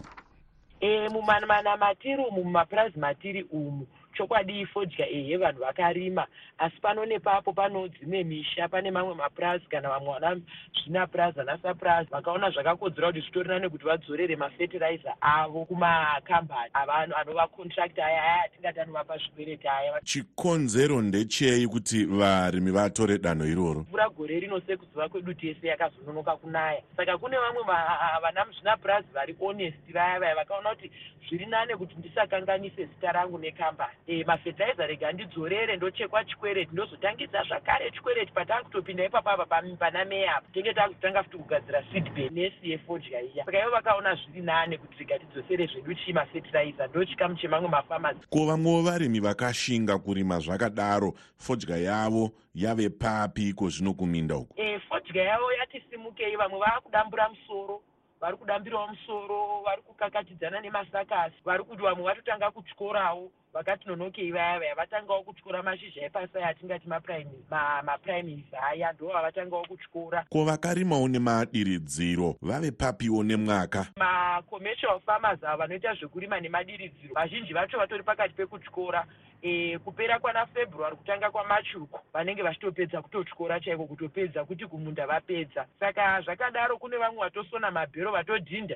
E, 0.82 1.10
mumana 1.10 1.78
matiri 1.78 2.24
umu 2.26 2.44
mumapurazi 2.44 3.00
matiri 3.00 3.44
umu 3.44 3.88
chokwadi 4.20 4.66
fodya 4.66 5.10
ehe 5.10 5.38
vanhu 5.38 5.60
vakarima. 5.60 6.28
Asi 6.58 6.76
pano 6.82 7.06
nepapo 7.06 7.54
pano 7.54 7.88
dzimwe 7.88 8.24
misha 8.24 8.68
pane 8.68 8.92
mamwe 8.92 9.16
mapurazi 9.16 9.66
kana 9.70 9.90
vamwe 9.90 10.14
vana 10.20 10.42
zvina 10.84 11.08
purazi 11.08 11.40
anasa 11.40 11.74
purazi 11.74 12.10
vakaona 12.12 12.50
zvakakodzera 12.52 13.08
kuti 13.08 13.22
zvitorina 13.22 13.60
nekuti 13.60 13.86
vadzorere 13.86 14.36
mafetiraiza 14.36 15.16
avo 15.22 15.66
kumakambani. 15.66 16.72
Avanhu 16.74 17.16
anova 17.16 17.48
contract 17.48 18.00
aya 18.00 18.24
aya 18.24 18.44
atingati 18.44 18.80
anovapa 18.80 19.18
zvikwereti 19.18 19.68
aya. 19.68 20.02
Chikonzero 20.04 21.02
ndechei 21.02 21.68
kuti 21.68 22.06
varimi 22.06 22.72
vatore 22.72 23.18
danho 23.18 23.46
iroro? 23.46 23.80
Mvura 23.80 24.10
gore 24.10 24.40
rino 24.40 24.62
sekuziva 24.62 25.10
kwedu 25.10 25.34
tese 25.34 25.68
yakazononoka 25.68 26.36
kunaya. 26.36 26.82
Saka 26.98 27.18
kune 27.18 27.38
vamwe 27.38 27.64
vana 28.22 28.46
zvina 28.52 28.78
purazi 28.78 29.08
vari 29.14 29.36
honest 29.40 29.94
vaya 29.94 30.20
vaya 30.20 30.36
vakaona 30.36 30.70
kuti 30.70 30.92
zviri 31.30 31.46
nane 31.46 31.76
kuti 31.76 31.96
ndisakanganise 31.98 32.86
zita 32.86 33.12
rangu 33.12 33.38
nekambani 33.38 33.94
e, 34.10 34.24
mafetiraiza 34.24 34.88
rega 34.88 35.12
ndidzorere 35.12 35.76
ndochekwa 35.76 36.26
chikwereti 36.26 36.72
ndozotangidza 36.74 37.44
zvakare 37.44 37.92
chikwereti 37.92 38.32
patanga 38.32 38.64
kutopinda 38.64 39.06
ipapapa 39.06 39.46
pana 39.80 40.06
meya 40.06 40.36
apo 40.36 40.48
tenge 40.54 40.74
takutanga 40.74 41.24
futi 41.24 41.38
kugadzira 41.38 41.84
seedbe 41.92 42.30
nesi 42.30 42.72
yefodya 42.72 43.22
iya. 43.22 43.46
Saka 43.46 43.60
ivo 43.60 43.72
vakaona 43.72 44.16
zviri 44.16 44.42
nane 44.42 44.78
kuti 44.78 44.98
rega 45.00 45.20
tidzosere 45.20 45.66
zvedu 45.66 45.94
chii 45.96 46.14
mafetiraiza 46.14 46.88
ndochikamu 46.88 47.36
chemamwe 47.36 47.70
mafamazi 47.70 48.20
ko 48.30 48.46
vamwewo 48.46 48.82
varimi 48.82 49.20
vakashinga 49.20 50.00
kurima 50.00 50.40
zvakadaro 50.40 51.14
fodya 51.38 51.78
yavo 51.78 52.32
yave 52.56 52.90
papi 52.90 53.50
iko 53.50 53.70
zvino 53.70 53.94
kuminda 53.94 54.38
uko 54.38 54.54
e, 54.62 54.80
fodya 54.80 55.24
yavo 55.24 55.54
yati 55.54 55.84
simukei 55.90 56.36
vamwe 56.36 56.60
vaakudambura 56.60 57.30
musoro 57.30 57.82
vari 58.22 58.38
kudambirawo 58.38 58.88
musoro 58.88 59.62
vari 59.66 59.82
kukakatidzana 59.82 60.62
nemasakasi. 60.62 61.36
Vari 61.46 61.64
kuti 61.64 61.82
vamwe 61.82 62.04
vatotanga 62.04 62.52
kutyorawo 62.52 63.32
vakati 63.54 63.88
nonokei 63.88 64.32
vaya 64.32 64.60
vaya 64.60 64.76
vatangawo 64.76 65.24
kutyora 65.24 65.64
mashizha 65.64 66.02
epasai 66.02 66.44
atingati 66.44 66.88
maprimis 66.88 68.46
aya 68.70 68.94
ndo 68.94 69.08
vavatangawo 69.08 69.66
kutyora 69.68 70.26
ko 70.30 70.46
vakarimawo 70.46 71.08
nemadiridziro 71.08 72.36
vave 72.42 72.72
papiwo 72.72 73.24
nemwaka. 73.24 73.88
Macommercial 73.98 75.00
farmers 75.06 75.44
avo 75.44 75.58
vanoita 75.58 75.94
zvekurima 75.94 76.40
nemadiridziro 76.40 77.14
vazhinji 77.14 77.54
vacho 77.54 77.78
vatori 77.78 78.04
pakati 78.04 78.34
pekutyora 78.34 79.06
e, 79.42 79.78
kupera 79.80 80.20
kwana 80.20 80.46
february 80.46 80.96
kutanga 80.96 81.32
kwamachuku 81.32 82.00
vanenge 82.14 82.42
vachitopedza 82.42 83.02
kutotyora 83.02 83.60
chaiko 83.60 83.86
kutopedza 83.86 84.46
kuti 84.46 84.66
kumunda 84.66 85.08
vapedza. 85.08 85.66
Saka 85.80 86.22
zvakadaro 86.22 86.78
kune 86.78 86.98
vamwe 86.98 87.20
vatosona 87.20 87.72
mabhero 87.72 88.12
vatodhinda 88.12 88.76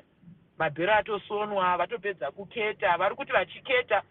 mabhero 0.58 0.94
atosonwa 0.94 1.76
vatopedza 1.76 2.30
kuketa. 2.30 2.96
Vari 2.96 3.14
kuti 3.14 3.32
vachiketa 3.32 4.02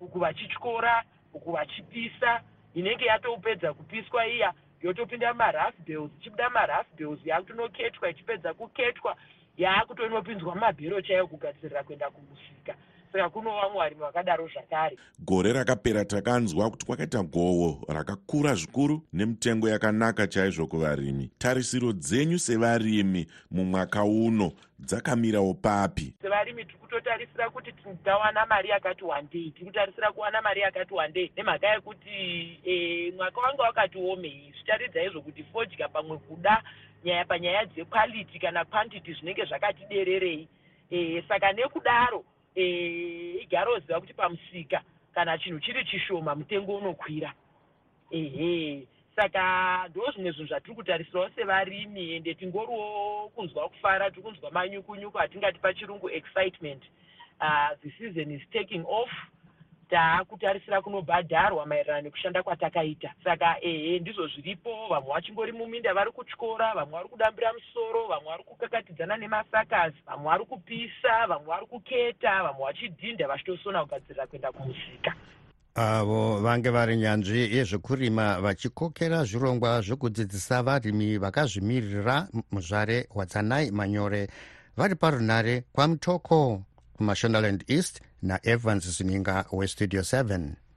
uku 0.00 0.18
vachityora 0.18 1.04
uku 1.34 1.52
vachipisa 1.52 2.40
inenge 2.74 3.04
yatopedza 3.04 3.74
kupiswa 3.74 4.26
iya 4.26 4.52
yotopinda 4.82 5.32
mumarafu 5.32 5.82
bills 5.82 6.10
ichibuda 6.20 6.48
mumarafu 6.48 6.96
bills 6.96 7.26
yakutonoketwa 7.26 8.10
ichipedza 8.10 8.54
kuketwa 8.54 9.16
yaakutonopinzwa 9.56 10.54
mumabhero 10.54 11.00
chaiyo 11.00 11.26
kugadzirira 11.26 11.82
kuenda 11.82 12.10
kumusika 12.10 12.74
saka 13.12 13.28
kuno 13.30 13.50
vamwe 13.50 13.78
varimi 13.78 14.00
vakadaro 14.00 14.48
zvakare. 14.48 14.96
Gore 15.18 15.52
rakapera 15.52 16.04
takanzwa 16.04 16.70
kuti 16.70 16.86
kwakaita 16.86 17.22
gohwo 17.22 17.84
rakakura 17.88 18.54
zvikuru 18.54 19.02
nemitengo 19.12 19.68
yakanaka 19.68 20.26
chaizvo 20.26 20.66
kuvarimi. 20.66 21.30
Tarisiro 21.38 21.92
dzenyu 21.92 22.38
sevarimi 22.38 23.26
mumwaka 23.50 24.04
uno 24.04 24.52
dzakamirawo 24.78 25.54
papi. 25.54 26.14
Sevarimi 26.22 26.64
tiri 26.64 26.78
kutotarisira 26.78 27.50
kuti 27.50 27.72
tawana 28.04 28.46
mari 28.46 28.68
yakati 28.68 29.04
wandei 29.04 29.50
tiri 29.50 29.66
kutarisira 29.66 30.12
kuwana 30.12 30.42
mari 30.42 30.60
yakati 30.60 30.94
wandei 30.94 31.32
nemhaka 31.36 31.66
yekuti 31.66 32.10
e, 32.64 33.12
mwaka 33.16 33.40
wanga 33.40 33.62
wakati 33.62 33.98
omei 33.98 34.52
zvitaridza 34.56 35.02
izvo 35.02 35.20
kuti 35.20 35.44
fodya 35.44 35.88
pamwe 35.88 36.18
kuda 36.18 36.62
nyaya 37.04 37.24
panyaya 37.24 37.66
dzequality 37.66 38.38
kana 38.38 38.64
quantity 38.64 39.12
zvinenge 39.12 39.44
zvakati 39.44 39.84
dererei. 39.90 40.48
E, 40.90 41.24
saka 41.28 41.52
nekudaro 41.52 42.24
igare 42.58 43.70
oziva 43.70 44.00
kuti 44.00 44.14
pamusika 44.14 44.82
kana 45.14 45.38
chinhu 45.38 45.60
chiri 45.60 45.84
chishoma 45.84 46.34
mutengo 46.34 46.76
unokwira. 46.76 47.32
Ehe 48.10 48.86
saka 49.16 49.88
ndo 49.88 50.10
zvimwe 50.12 50.30
zvinhu 50.32 50.48
zvatiri 50.48 50.74
kutarisirawo 50.74 51.30
sevarimi 51.30 52.12
ende 52.12 52.34
tingoriwo 52.34 53.28
kunzwa 53.34 53.68
kufara 53.68 54.10
tiri 54.10 54.22
kunzwa 54.22 54.50
manyukunyuku 54.50 55.18
atingati 55.18 55.58
pachirungu 55.58 56.10
excitement. 56.10 56.82
Uh, 57.40 57.70
the 57.82 57.90
season 57.98 58.30
is 58.30 58.42
taking 58.52 58.84
off 58.86 59.10
taakutarisira 59.90 60.82
kunobhadharwa 60.82 61.66
maererano 61.66 62.02
nekushanda 62.02 62.42
kwatakaita. 62.42 63.14
Saka 63.24 63.56
ehe 63.60 63.98
ndizvo 63.98 64.26
zviripo. 64.26 64.88
Vamwe 64.90 65.12
vachingori 65.12 65.52
muminda 65.52 65.94
vari 65.94 66.10
kutyora 66.10 66.74
vamwe 66.74 66.92
vari 66.92 67.08
kudambira 67.08 67.52
musoro 67.52 68.06
vamwe 68.06 68.28
vari 68.30 68.44
kukakatidzana 68.44 69.16
nemasakazi 69.16 69.96
vamwe 70.06 70.24
vari 70.30 70.44
kupisa 70.44 71.26
vamwe 71.28 71.46
vari 71.46 71.66
kuketa 71.66 72.42
vamwe 72.42 72.64
vachidhinda 72.64 73.28
vachitosona 73.28 73.84
kugadzirira 73.84 74.26
kuenda 74.26 74.52
kumusika. 74.52 75.14
Avo 75.74 76.40
vange 76.40 76.70
vari 76.70 76.96
nyanzvi 76.96 77.56
yezvekurima 77.56 78.40
vachikokera 78.40 79.24
zvirongwa 79.24 79.80
zvekudzidzisa 79.80 80.62
varimi 80.62 81.18
vakazvimirira 81.18 82.28
muzvare 82.52 83.06
wadzanai 83.14 83.70
manyore. 83.70 84.28
Vari 84.76 84.94
parunhare 84.94 85.64
kwamutoko 85.72 86.62
kumashonaland 86.96 87.64
east 87.68 88.07
naevans 88.22 88.98
zininga 88.98 89.44
westudio 89.52 90.00
7 90.00 90.68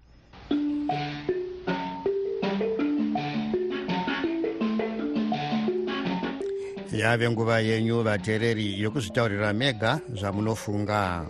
yave 6.91 7.29
nguva 7.29 7.59
yenyu 7.59 8.03
vateereri 8.03 8.81
yokuzvitaurira 8.81 9.53
mega 9.53 9.99
zvamunofunga. 10.13 11.25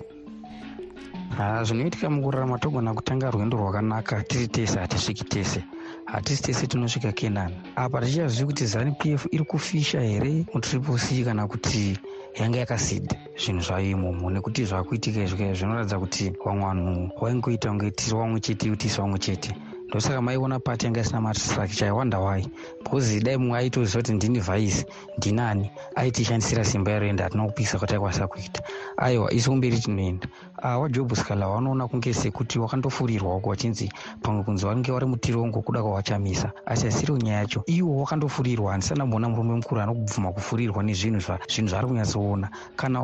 Zvinoitika 1.63 2.09
mukurarama 2.09 2.57
togona 2.57 2.93
kutanga 2.93 3.31
rwendo 3.31 3.57
rwakanaka 3.57 4.23
tiri 4.23 4.47
tese 4.47 4.79
hatisviki 4.79 5.23
tese 5.23 5.63
hatisi 6.11 6.43
tese 6.43 6.67
tinosvika 6.67 7.11
kenani. 7.11 7.55
Apa 7.75 8.01
tichazivi 8.01 8.45
kuti 8.45 8.65
zanu 8.65 8.95
p 8.99 9.13
f 9.13 9.27
iri 9.31 9.43
kufisha 9.43 10.01
here 10.01 10.45
mutriple 10.53 10.97
c 10.97 11.23
kana 11.23 11.47
kuti 11.47 11.97
yanga 12.39 12.59
yakasidha 12.59 13.15
zvinhu 13.37 13.61
zvayo 13.61 13.89
imomo 13.89 14.29
nekuti 14.29 14.65
zvakuitika 14.65 15.23
izvi 15.23 15.53
zvinoratidza 15.55 15.99
kuti 15.99 16.33
vamwe 16.45 16.63
vanhu 16.65 17.09
vaingoita 17.21 17.69
kunge 17.69 17.91
tiri 17.91 18.15
vamwe 18.17 18.39
chete 18.39 18.71
utisi 18.71 19.01
vamwe 19.01 19.19
chete 19.19 19.55
ndosaka 19.91 20.21
maiona 20.21 20.59
pati 20.59 20.85
yanga 20.85 21.01
isina 21.01 21.21
mastructure 21.21 21.87
i 21.87 21.91
wonder 21.91 22.19
why 22.19 22.45
because 22.83 23.19
dai 23.19 23.37
mumwe 23.37 23.57
aitoziva 23.59 23.99
kuti 23.99 24.13
ndini 24.13 24.39
vhaisi 24.39 24.85
ndinani 25.17 25.71
aitishandisira 25.95 26.65
simba 26.65 26.91
yaroenda 26.91 27.23
hatina 27.23 27.45
kupisa 27.45 27.79
kuti 27.79 27.93
aikwanisa 27.93 28.27
kuita. 28.27 28.63
Aiwa 28.97 29.33
isi 29.33 29.49
kumberi 29.49 29.79
tinoenda. 29.79 30.27
Ah, 30.61 30.77
wajob 30.79 31.13
scala 31.15 31.47
wanoona 31.47 31.87
kunge 31.87 32.13
sekuti 32.13 32.59
wakandofurirwa 32.59 33.35
uko 33.35 33.49
wachinzi 33.49 33.91
pamwe 34.21 34.43
kunzi 34.43 34.65
wange 34.65 34.91
wari 34.91 35.05
mutirongo 35.05 35.61
kuda 35.61 35.81
kwawachamisa. 35.81 36.51
Asi 36.65 36.85
hasiriwo 36.85 37.17
nyaya 37.17 37.39
yacho 37.39 37.63
iwo 37.65 37.97
wakandofurirwa 38.01 38.71
handisana 38.71 39.05
mbona 39.05 39.29
murume 39.29 39.53
mukuru 39.55 39.81
anokubvuma 39.81 40.31
kufurirwa 40.31 40.83
nezvinhu 40.83 41.19
zvinhu 41.19 41.69
zvaari 41.69 41.87
kunyatsoona 41.87 42.49
kana 42.75 43.01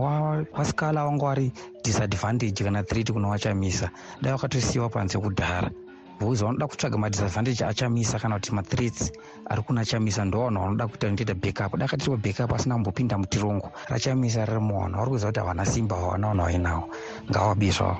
wascala 0.53 1.05
wanga 1.05 1.25
wari 1.25 1.51
disadvantage 1.83 2.63
kana 2.63 2.83
threat 2.83 3.11
kuna 3.11 3.27
wachamisa 3.27 3.89
dai 4.21 4.31
wakatosiyiwa 4.31 4.89
panze 4.89 5.17
kudhara 5.17 5.71
because 6.19 6.41
vanoda 6.43 6.67
kutsvaga 6.67 6.97
madisadvantage 6.97 7.65
achamisa 7.65 8.19
kana 8.19 8.35
kuti 8.35 8.51
mathreats 8.51 9.11
ari 9.49 9.61
kuna 9.61 9.85
chamisa 9.85 10.25
ndo 10.25 10.39
vanhu 10.39 10.61
vanoda 10.61 10.87
kuita 10.87 11.09
ndoita 11.11 11.33
backup. 11.33 11.77
Dakatiriwa 11.77 12.17
backup 12.17 12.53
asina 12.53 12.75
kumbopinda 12.75 13.17
mutirongo 13.17 13.71
rachamisa 13.89 14.45
riri 14.45 14.59
muvanhu 14.59 14.97
vari 14.97 15.09
kuziva 15.11 15.31
kuti 15.31 15.39
havana 15.39 15.65
simba 15.65 15.95
havana 15.95 16.27
vanhu 16.27 16.43
vainawo. 16.43 16.89
Ngavabisvawo 17.29 17.97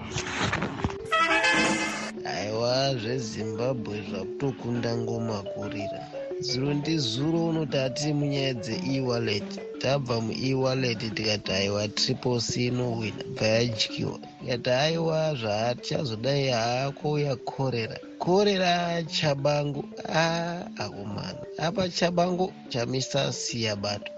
aiwa 2.26 2.96
zvezimbabwe 2.96 4.02
zvakutokunda 4.10 4.98
ngoma 4.98 5.44
kurira 5.44 6.02
zuro 6.40 6.74
ndizuro 6.74 7.46
unoti 7.46 7.78
hatiri 7.78 8.14
munyaya 8.14 8.54
dzeewallet 8.54 9.50
tabva 9.82 10.22
muewallet 10.22 11.00
tikati 11.16 11.52
aiwa 11.52 11.88
triple 11.88 12.40
c 12.42 12.68
inowina 12.68 13.24
bva 13.36 13.48
yadyiwa. 13.48 14.20
Tikati 14.40 14.70
aiwa 14.70 15.36
zvatichazodai 15.36 16.48
haakouya 16.48 17.36
korera 17.36 17.98
korera 18.20 19.04
chabangu 19.04 19.84
a 20.10 20.26
akomana 20.78 21.42
apa 21.58 21.90
chabangu 21.90 22.54
chamisa 22.70 23.34
siya 23.34 23.76
bato 23.76 24.12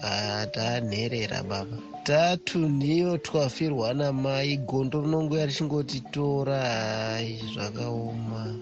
hatanherera 0.00 1.42
baba. 1.42 1.76
Tatunhiyo 2.04 3.18
twafirwa 3.18 3.94
namai 3.94 4.56
gondo 4.56 5.00
rinongoya 5.00 5.46
richingotitora 5.46 6.60
hai 6.60 7.40
zvakaoma. 7.54 8.56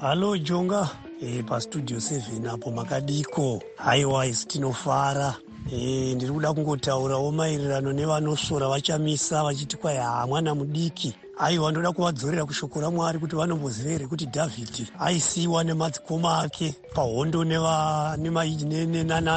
Halo 0.00 0.38
jonga 0.38 1.05
e, 1.22 1.42
pastudio 1.42 1.96
7 1.96 2.48
apo 2.54 2.70
makadiko. 2.70 3.62
Haiwa 3.76 4.26
isi 4.26 4.46
tinofara. 4.46 5.34
E, 5.72 6.14
ndiri 6.14 6.32
kuda 6.32 6.52
kungotaurawo 6.52 7.32
maererano 7.32 7.92
nevanosora 7.92 8.68
vachamisa 8.68 9.42
vachiti 9.42 9.76
kwai 9.76 9.96
haa 9.96 10.26
mwana 10.26 10.54
mudiki. 10.54 11.14
Aiwa 11.38 11.70
ndoda 11.72 11.92
kuvadzorera 11.92 12.44
kushoko 12.44 12.80
ramwari 12.80 13.18
kuti 13.18 13.36
vanomboziva 13.36 13.90
here 13.90 14.06
kuti 14.06 14.26
dhavhidhi 14.26 14.86
aisiyiwa 14.98 15.64
nemadzikoma 15.64 16.38
ake 16.38 16.74
pahondo 16.94 17.44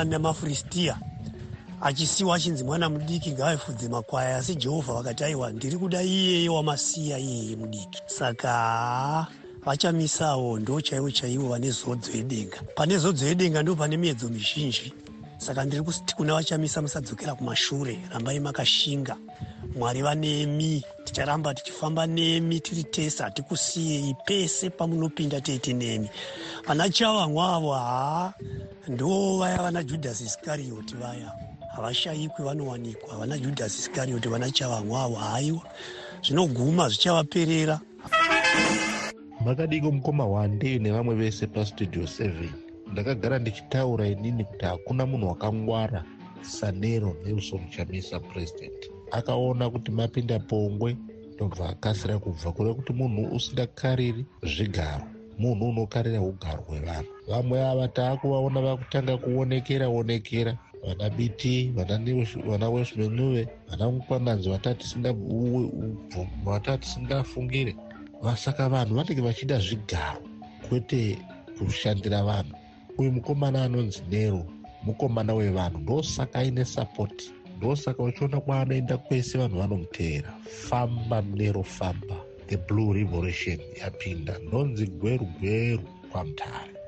nemafiristiya 0.05 0.97
achisiyiwa 1.81 2.35
achinzi 2.35 2.63
mwana 2.63 2.89
mudiki 2.89 3.31
ngaafudze 3.31 3.89
makwai 3.89 4.31
asi 4.33 4.55
jehovha 4.55 4.93
vakati 4.93 5.23
aiwa 5.23 5.51
ndiri 5.51 5.77
kuda 5.77 6.01
iyeye 6.03 6.49
wamasiya 6.49 7.17
iyeye 7.19 7.55
mudiki. 7.55 8.01
Saka 8.07 9.27
vachamisawo 9.65 10.59
ndo 10.59 10.81
chaivo 10.81 11.11
chaivo 11.11 11.49
vane 11.49 11.71
zodzo 11.71 12.11
yedenga. 12.11 12.57
Pane 12.75 12.97
zodzo 12.97 13.25
yedenga 13.25 13.63
ndo 13.63 13.75
pane 13.75 13.97
miedzo 13.97 14.29
mizhinji. 14.29 14.93
Saka 15.37 15.65
ndiri 15.65 15.83
kuti 15.83 16.15
kuna 16.15 16.33
vachamisa 16.33 16.81
musadzokera 16.81 17.35
kumashure. 17.35 17.99
Rambai 18.11 18.39
makashinga. 18.39 19.17
Mwari 19.75 20.01
vanemi 20.01 20.83
ticharamba 21.03 21.53
tichifamba 21.53 22.07
nemi 22.07 22.59
tiri 22.59 22.83
tese 22.83 23.23
hatikusiyei 23.23 24.15
pese 24.25 24.69
pamunopinda 24.69 25.41
teiti 25.41 25.73
nemi. 25.73 26.09
Vana 26.67 26.89
chavamwa 26.89 27.55
avo 27.55 27.73
haa 27.73 28.33
ndo 28.87 29.37
vaya 29.37 29.57
vana 29.57 29.83
judhasi 29.83 30.23
iskarioti 30.23 30.95
vaya. 30.95 31.31
Havashayikwi 31.75 32.45
vanowanikwa 32.45 33.17
vana 33.17 33.37
judhasi 33.37 33.79
iskarioti 33.79 34.27
vana 34.27 34.51
chavamwa 34.51 35.03
avo 35.03 35.15
haiwa. 35.15 35.61
Zvinoguma 36.23 36.89
zvichavaperera 36.89 37.79
makadiko 39.49 39.91
mukoma 39.91 40.25
wandei 40.25 40.79
nevamwe 40.79 41.15
vese 41.15 41.47
pastudio 41.47 42.03
7 42.03 42.31
ndakagara 42.91 43.39
ndichitaura 43.39 44.07
inini 44.07 44.43
kuti 44.43 44.65
hakuna 44.65 45.05
munhu 45.05 45.27
wakangwara 45.27 46.03
sanero 46.41 47.15
nelson 47.25 47.69
chamisa 47.69 48.19
purezidendi 48.19 48.87
akaona 49.11 49.69
kuti 49.69 49.91
mapinda 49.91 50.39
pongwe 50.39 50.97
ndobva 51.35 51.69
akasira 51.69 52.19
kubva 52.19 52.51
kure 52.51 52.73
kuti 52.73 52.93
munhu 52.93 53.35
usingakariri 53.35 54.25
zvigaro 54.43 55.05
munhu 55.39 55.69
unokarira 55.69 56.21
ugaro 56.21 56.61
hwevanhu. 56.67 57.09
Vamwe 57.27 57.57
ava 57.69 57.87
taakuvaona 57.87 58.61
vakutanga 58.61 59.17
kuonekera 59.17 59.87
onekera 59.87 60.57
vana 60.85 61.09
bt 61.09 61.71
vana 62.45 62.69
wesmenuve 62.69 63.47
vana 63.69 63.91
mukwananzi 63.91 64.49
vatati 64.49 64.79
tisingafungire 66.79 67.75
vasaka 68.21 68.69
vanhu 68.69 68.95
vanenge 68.95 69.21
vachida 69.21 69.59
zvigaro 69.59 70.21
kwete 70.69 71.17
kushandira 71.57 72.23
vanhu. 72.23 72.55
Uyu 72.97 73.11
mukomana 73.11 73.63
anonzi 73.63 74.01
nero 74.09 74.45
mukomana 74.83 75.33
wevanhu 75.33 75.79
ndosaka 75.79 76.39
aine 76.39 76.65
sapoti 76.65 77.31
ndosaka 77.57 78.03
uchiona 78.03 78.41
kwaanoenda 78.41 78.97
kwese 78.97 79.37
vanhu 79.37 79.57
vanomuteera. 79.57 80.33
Famba 80.67 81.21
nero 81.21 81.63
famba. 81.63 82.15
The 82.47 82.57
blue 82.57 82.93
revolution 82.93 83.59
yapinda. 83.81 84.39
Ndonzi 84.47 84.87
gweru 84.87 85.25
gweru 85.25 85.83
kwamutare 86.11 86.79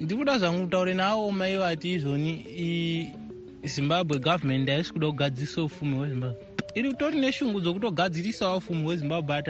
ndiri 0.00 0.18
kuda 0.18 0.38
zvangu 0.38 0.64
kutaure 0.64 0.94
navo 0.94 1.30
mai 1.30 1.56
vati 1.56 1.92
izvoni 1.92 2.32
zimbabwe 3.64 4.18
gavhumendi 4.18 4.70
haisi 4.70 4.92
kuda 4.92 5.06
kugadzirisa 5.06 5.62
ufumi 5.62 5.96
hwezimbabwe 5.96 6.43
iri 6.74 6.90
kutori 6.90 7.20
neshungu 7.20 7.60
dzokutogadzirisawo 7.60 8.56
ufumi 8.58 8.82
hwezimbabwe 8.84 9.36
but 9.36 9.48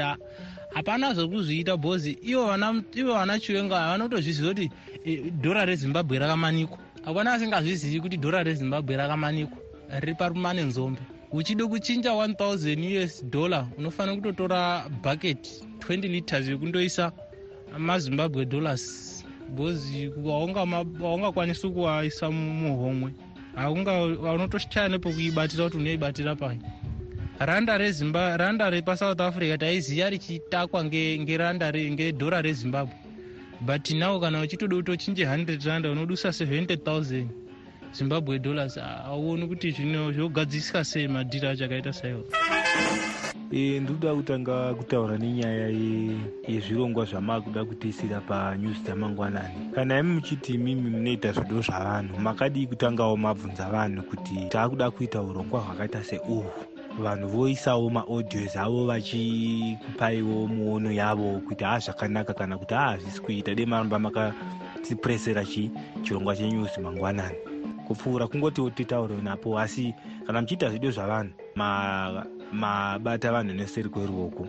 hapana 0.75 1.15
zvokuzviita 1.15 1.77
bhozi. 1.77 2.19
Ivo 2.23 2.47
vana 3.13 3.39
chiwenga 3.41 3.75
vanotozviziva 3.75 4.49
kuti 4.49 4.71
dhora 5.43 5.65
rezimbabwe 5.65 6.19
rakamanikwa. 6.19 6.79
Hapana 7.05 7.33
asingazvizivi 7.33 8.01
kuti 8.01 8.17
dhora 8.17 8.43
rezimbabwe 8.43 8.97
rakamanikwa 8.97 9.59
riri 10.01 10.15
parumane 10.15 10.63
nzombe. 10.63 11.01
Uchida 11.33 11.67
kuchinja 11.67 12.11
1000 12.11 13.05
us 13.05 13.25
dollar 13.25 13.67
unofanira 13.79 14.17
kutotora 14.17 14.89
bucket 15.03 15.65
20 15.79 16.09
liters 16.09 16.49
yekundoisa 16.49 17.13
mazimbabwe 17.79 18.45
dollars. 18.45 19.25
Bhozi 19.57 20.11
haungakwanisi 20.25 21.69
kuwaisa 21.69 22.31
muhomwe. 22.31 23.13
Unotoshaya 24.35 24.89
nepokuibatira 24.89 25.65
kuti 25.65 25.77
unoibatira 25.77 26.37
pai 26.37 26.59
randa 27.39 27.79
rezimba 27.79 28.37
randa 28.37 28.71
repasouth 28.71 29.21
africa 29.21 29.59
taiziva 29.59 30.11
richitakwa 30.11 30.85
ngedhora 30.85 32.43
rezimbabwe. 32.43 32.95
But 33.61 33.91
now 33.91 34.21
kana 34.21 34.41
uchitoda 34.41 34.77
kutochinje 34.77 35.25
100 35.25 35.67
randa 35.67 35.91
unodusa 35.91 36.29
70 36.29 36.77
000 36.77 37.27
zimbabwe 37.93 38.39
dollars 38.39 38.79
hauoni 38.79 39.49
kuti 39.49 39.71
zvino 39.71 40.13
zvogadzisika 40.13 40.85
sei 40.85 41.09
madhiri 41.09 41.47
acho 41.47 41.65
akaita 41.65 41.93
saiwo 41.93 42.25
e, 43.53 43.81
ndikuda 43.81 44.15
kutanga 44.15 44.75
kutaura 44.75 45.19
nenyaya 45.19 45.69
yezvirongwa 46.49 47.05
zvamakuda 47.05 47.65
kutisira 47.65 48.21
panews 48.21 48.83
dzamangwanani. 48.83 49.71
Kana 49.75 49.99
imi 49.99 50.13
muchiti 50.13 50.55
imimi 50.55 50.91
munoita 50.91 51.33
zvido 51.33 51.61
zvavanhu 51.61 52.19
makadii 52.21 52.67
kutangawo 52.67 53.17
mabvunza 53.17 53.71
vanhu 53.71 54.03
kuti 54.03 54.35
taakuda 54.49 54.91
kuita 54.91 55.23
urongwa 55.23 55.61
hwakaita 55.61 56.05
seuhwu 56.05 56.74
vanhu 56.99 57.29
voisawo 57.29 57.91
maaudios 57.91 58.57
avo 58.57 58.87
vachikupaiwo 58.87 60.47
muono 60.47 60.93
yavo 60.93 61.41
kuti 61.49 61.65
haa 61.65 61.79
zvakanaka 61.79 62.35
kana 62.35 62.59
kuti 62.59 62.75
haa 62.75 62.91
hazvisi 62.91 63.21
kuita. 63.21 63.55
Dei 63.55 63.67
maramba 63.67 63.99
makatipresera 63.99 65.45
chi 65.45 65.71
chirongwa 66.03 66.37
chenews 66.37 66.79
mangwanani. 66.79 67.37
Kupfuura 67.87 68.27
kungoti 68.27 68.71
titaure 68.71 69.17
napo 69.17 69.59
asi 69.59 69.95
kana 70.27 70.41
muchiita 70.41 70.71
zvidio 70.71 70.91
zvavanhu 70.91 71.33
mabata 72.53 73.33
vanhu 73.33 73.55
neseri 73.55 73.89
kweruoko. 73.89 74.49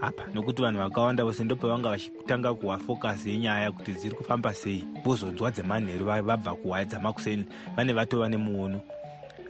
Apa 0.00 0.26
nokuti 0.34 0.62
vanhu 0.62 0.78
vakawanda 0.78 1.24
vose 1.24 1.44
ndo 1.44 1.56
pavanga 1.56 1.88
vachitanga 1.88 2.54
kuwafokasi 2.54 3.30
yenyaya 3.30 3.72
kuti 3.72 3.92
dziri 3.92 4.14
kufamba 4.14 4.54
sei 4.54 4.84
vozonzwa 5.04 5.50
dzemanheru 5.50 6.04
vabva 6.06 6.54
kuhwaya 6.54 6.84
dzamakuseni 6.84 7.44
vane 7.76 7.92
vatova 7.92 8.28
nemuono 8.28 8.80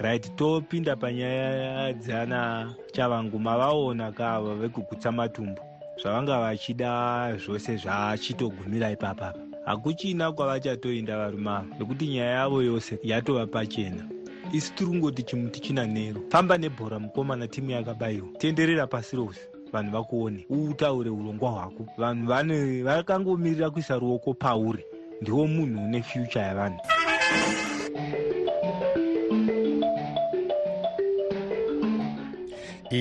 right 0.00 0.36
topinda 0.36 0.96
panyaya 0.96 1.92
dzana 1.92 2.74
chavangu 2.92 3.38
mavaona 3.38 4.12
kava 4.12 4.54
vekugutsa 4.54 5.12
matumbu. 5.12 5.62
Zvavanga 6.02 6.40
vachida 6.40 7.36
zvose 7.36 7.76
zvachitogumira 7.76 8.90
ipapapa 8.90 9.34
hakuchina 9.64 10.32
kwavachatoinda 10.32 11.18
varume 11.18 11.50
ava 11.50 11.66
nekuti 11.78 12.06
nyaya 12.06 12.30
yavo 12.30 12.62
yose 12.62 12.98
yatova 13.02 13.46
pachena. 13.46 14.04
Isi 14.52 14.72
tiri 14.72 14.90
kungoti 14.90 15.22
chimuti 15.22 15.60
china 15.60 15.86
nero 15.86 16.20
famba 16.30 16.58
nebhora 16.58 16.98
mukomana 16.98 17.48
timu 17.48 17.70
yakabayiwa 17.70 18.28
tenderera 18.38 18.86
pasi 18.86 19.16
rose 19.16 19.40
vanhu 19.72 19.92
vakuone. 19.92 20.46
Utaure 20.50 21.10
urongwa 21.10 21.50
hwako. 21.50 21.86
Vanhu 21.98 22.84
vakangomirira 22.84 23.70
kuisa 23.70 23.98
ruoko 23.98 24.34
pauri. 24.34 24.84
Ndiwo 25.22 25.46
munhu 25.46 25.84
une 25.84 26.02
fyucha 26.02 26.40
yavanhu 26.40 26.80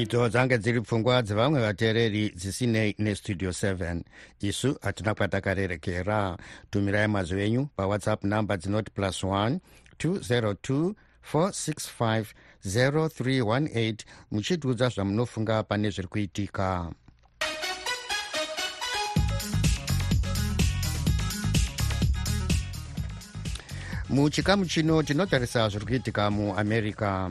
idzo 0.01 0.29
dzange 0.29 0.57
dziri 0.57 0.81
pfungwa 0.81 1.21
dzevamwe 1.21 1.61
vateereri 1.61 2.29
dzisinei 2.35 2.95
nestudio 2.97 3.49
7 3.49 4.01
isu 4.39 4.77
hatina 4.81 5.15
kwatakarerekera. 5.15 6.37
Tumirai 6.69 7.07
mazwi 7.07 7.41
enyu 7.41 7.65
pawhatsapp 7.75 8.23
number 8.23 8.57
dzinoti 8.57 8.91
plus 8.91 9.23
1 9.23 9.59
202 9.99 10.93
465 11.33 12.25
0318 12.65 13.95
muchitiudza 14.31 14.89
zvamunofunga 14.89 15.63
pane 15.63 15.89
zviri 15.89 16.07
kuitika. 16.07 16.91
Muchikamu 24.09 24.65
chino 24.65 25.03
tinotarisa 25.03 25.69
zviri 25.69 25.85
kuitika 25.85 26.31
muamerica 26.31 27.29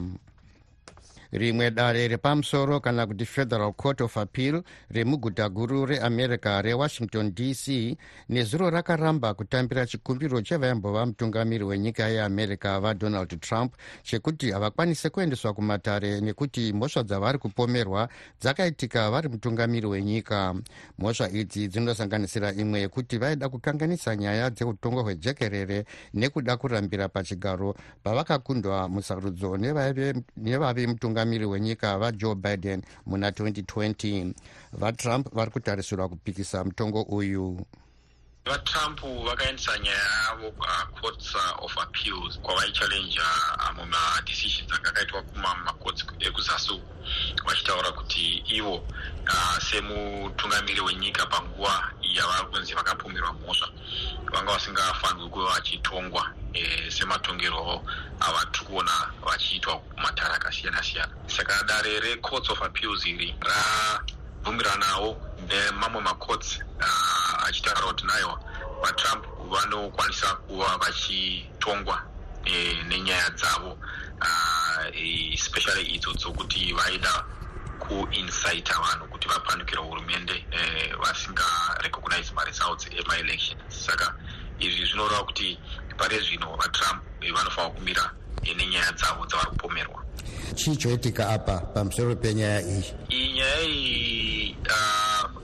rimwe 1.36 1.70
dare 1.70 2.08
repamusoro 2.08 2.80
kana 2.80 3.06
kuti 3.06 3.24
federal 3.24 3.72
court 3.72 4.00
of 4.00 4.16
appeal 4.16 4.62
remuguta 4.90 5.48
guru 5.48 5.86
reamerica 5.86 6.62
rewashington 6.62 7.34
dc 7.34 7.96
nezuro 8.28 8.70
rakaramba 8.70 9.34
kutambira 9.34 9.86
chikumbiro 9.86 10.40
chevaimbova 10.42 11.06
mutungamiri 11.06 11.64
wenyika 11.64 12.08
yeamerica 12.08 12.80
vadonald 12.80 13.40
trump 13.40 13.74
chekuti 14.02 14.50
havakwanise 14.50 15.10
kuendeswa 15.10 15.52
kumatare 15.54 16.20
nekuti 16.20 16.72
mhosva 16.72 17.02
dzavari 17.02 17.38
kupomerwa 17.38 18.08
dzakaitika 18.40 19.10
vari 19.10 19.28
mutungamiri 19.28 19.86
wenyika. 19.86 20.54
Mhosva 20.98 21.28
idzi 21.30 21.68
dzinosanganisira 21.68 22.52
imwe 22.52 22.80
yekuti 22.80 23.18
vaida 23.18 23.48
kukanganisa 23.48 24.16
nyaya 24.16 24.50
dzeutongo 24.50 25.02
hwejekerere 25.02 25.84
nekuda 26.14 26.56
kurambira 26.56 27.08
pachigaro 27.08 27.74
pavakakundwa 28.02 28.88
musarudzo 28.88 29.56
nevave 30.36 30.86
mutungamiri 30.86 31.25
mutungamiri 31.26 31.46
wenyika 31.46 31.98
vajoe 31.98 32.34
biden 32.34 32.82
muna 33.06 33.30
2020 33.30 34.34
vatrump 34.72 35.34
vari 35.34 35.50
kutarisirwa 35.50 36.08
kupikisa 36.08 36.64
mutongo 36.64 37.02
uyu 37.02 37.60
vatrump 38.46 39.00
vakaendesa 39.24 39.78
nyaya 39.78 40.10
yavo 40.28 40.50
kucourts 40.50 41.34
uh, 41.34 41.64
of 41.64 41.78
appeals 41.78 42.38
kwavaichallenja 42.40 43.22
uh, 43.58 43.76
mumadecisions 43.76 44.72
anga 44.72 44.88
akaitwa 44.90 45.22
kumamacourts 45.22 46.06
ekuzasi 46.18 46.72
uku 46.72 46.94
vachitaura 47.46 47.92
kuti 47.92 48.44
ivo 48.46 48.74
uh, 48.74 49.58
semutungamiri 49.70 50.80
wenyika 50.80 51.26
panguva 51.26 51.92
yavari 52.00 52.46
kunzi 52.46 52.74
vakapomerwa 52.74 53.32
mhosva 53.32 53.68
vanga 54.32 54.52
vasingafanirwi 54.52 55.30
kuva 55.30 55.50
vachitongwa 55.54 56.32
e, 56.52 56.90
sematongerwo 56.90 57.84
avatiri 58.20 58.64
kuona 58.66 59.10
vachiitwa 59.24 59.78
kumatara 59.78 60.34
akasiyana 60.34 60.82
siyana 60.82 61.12
saka 61.26 61.64
dare 61.64 62.00
recourts 62.00 62.50
of 62.50 62.62
appeals 62.62 63.06
iri 63.06 63.34
rabvumiranawo 63.40 65.20
nemamwe 65.48 66.00
macourts 66.02 66.60
achitaura 67.46 67.86
kuti 67.86 68.06
naiwa 68.06 68.40
vatrump 68.82 69.24
vanokwanisa 69.50 70.26
kuva 70.34 70.76
vachitongwa 70.78 72.02
e, 72.44 72.82
nenyaya 72.88 73.30
dzavo. 73.30 73.78
Especially 75.34 75.82
idzo 75.94 76.12
dzokuti 76.12 76.72
vaida 76.72 77.24
kuincita 77.78 78.74
vanhu 78.80 79.08
kuti 79.10 79.28
vapandukira 79.28 79.80
hurumende 79.80 80.44
e, 80.50 80.92
vasingarecognize 81.00 82.32
maresults 82.34 82.86
emaelection. 82.86 83.58
Saka 83.68 84.14
izvi 84.58 84.86
zvinoreva 84.86 85.24
kuti 85.24 85.58
pari 85.96 86.20
zvino 86.20 86.56
vatrump 86.56 87.02
vanofanira 87.20 87.70
kumira 87.74 88.10
nenyaya 88.56 88.92
dzavo 88.92 89.26
dzavari 89.26 89.50
kupomerwa. 89.50 90.04
Chii 90.54 90.76
choitika 90.76 91.28
apa 91.28 91.60
pamusoro 91.60 92.16
penyaya 92.16 92.60
iyi? 92.60 92.94
Iyi 93.08 93.32
nyaya 93.32 93.62
iyi 93.62 94.56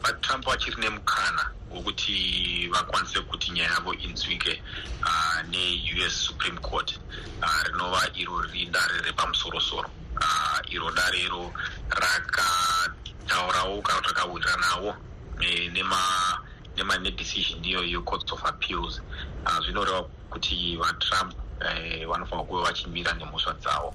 vatrump 0.03 0.45
vachiri 0.47 0.77
nemukana 0.81 1.51
wekuti 1.71 2.69
vakwanise 2.73 3.21
kuti 3.21 3.51
nyaya 3.53 3.71
yavo 3.71 3.95
inzwike 3.95 4.63
uh, 5.03 5.49
neus 5.51 6.25
supreme 6.27 6.59
court 6.59 6.99
uh, 7.43 7.63
rinova 7.67 8.09
iro 8.15 8.41
riri 8.41 8.67
dare 8.67 9.01
repamusorosoro. 9.05 9.91
Uh, 10.21 10.73
iro 10.73 10.91
dare 10.91 11.19
iro 11.21 11.53
rakataurawo 11.89 13.83
kana 13.83 14.01
kuti 14.01 14.09
rakawiriranawo 14.15 14.97
nema 16.77 16.99
nedecision 16.99 17.65
iyoyo 17.65 18.03
courts 18.05 18.33
of 18.33 18.45
appeals. 18.45 19.01
Uh, 19.47 19.59
zvinoreva 19.65 20.03
kuti 20.31 20.77
vatrump 20.77 21.35
eh, 21.67 22.07
vanofanira 22.07 22.47
kuva 22.47 22.63
vachimira 22.63 23.13
nemhosva 23.13 23.53
dzavo. 23.61 23.95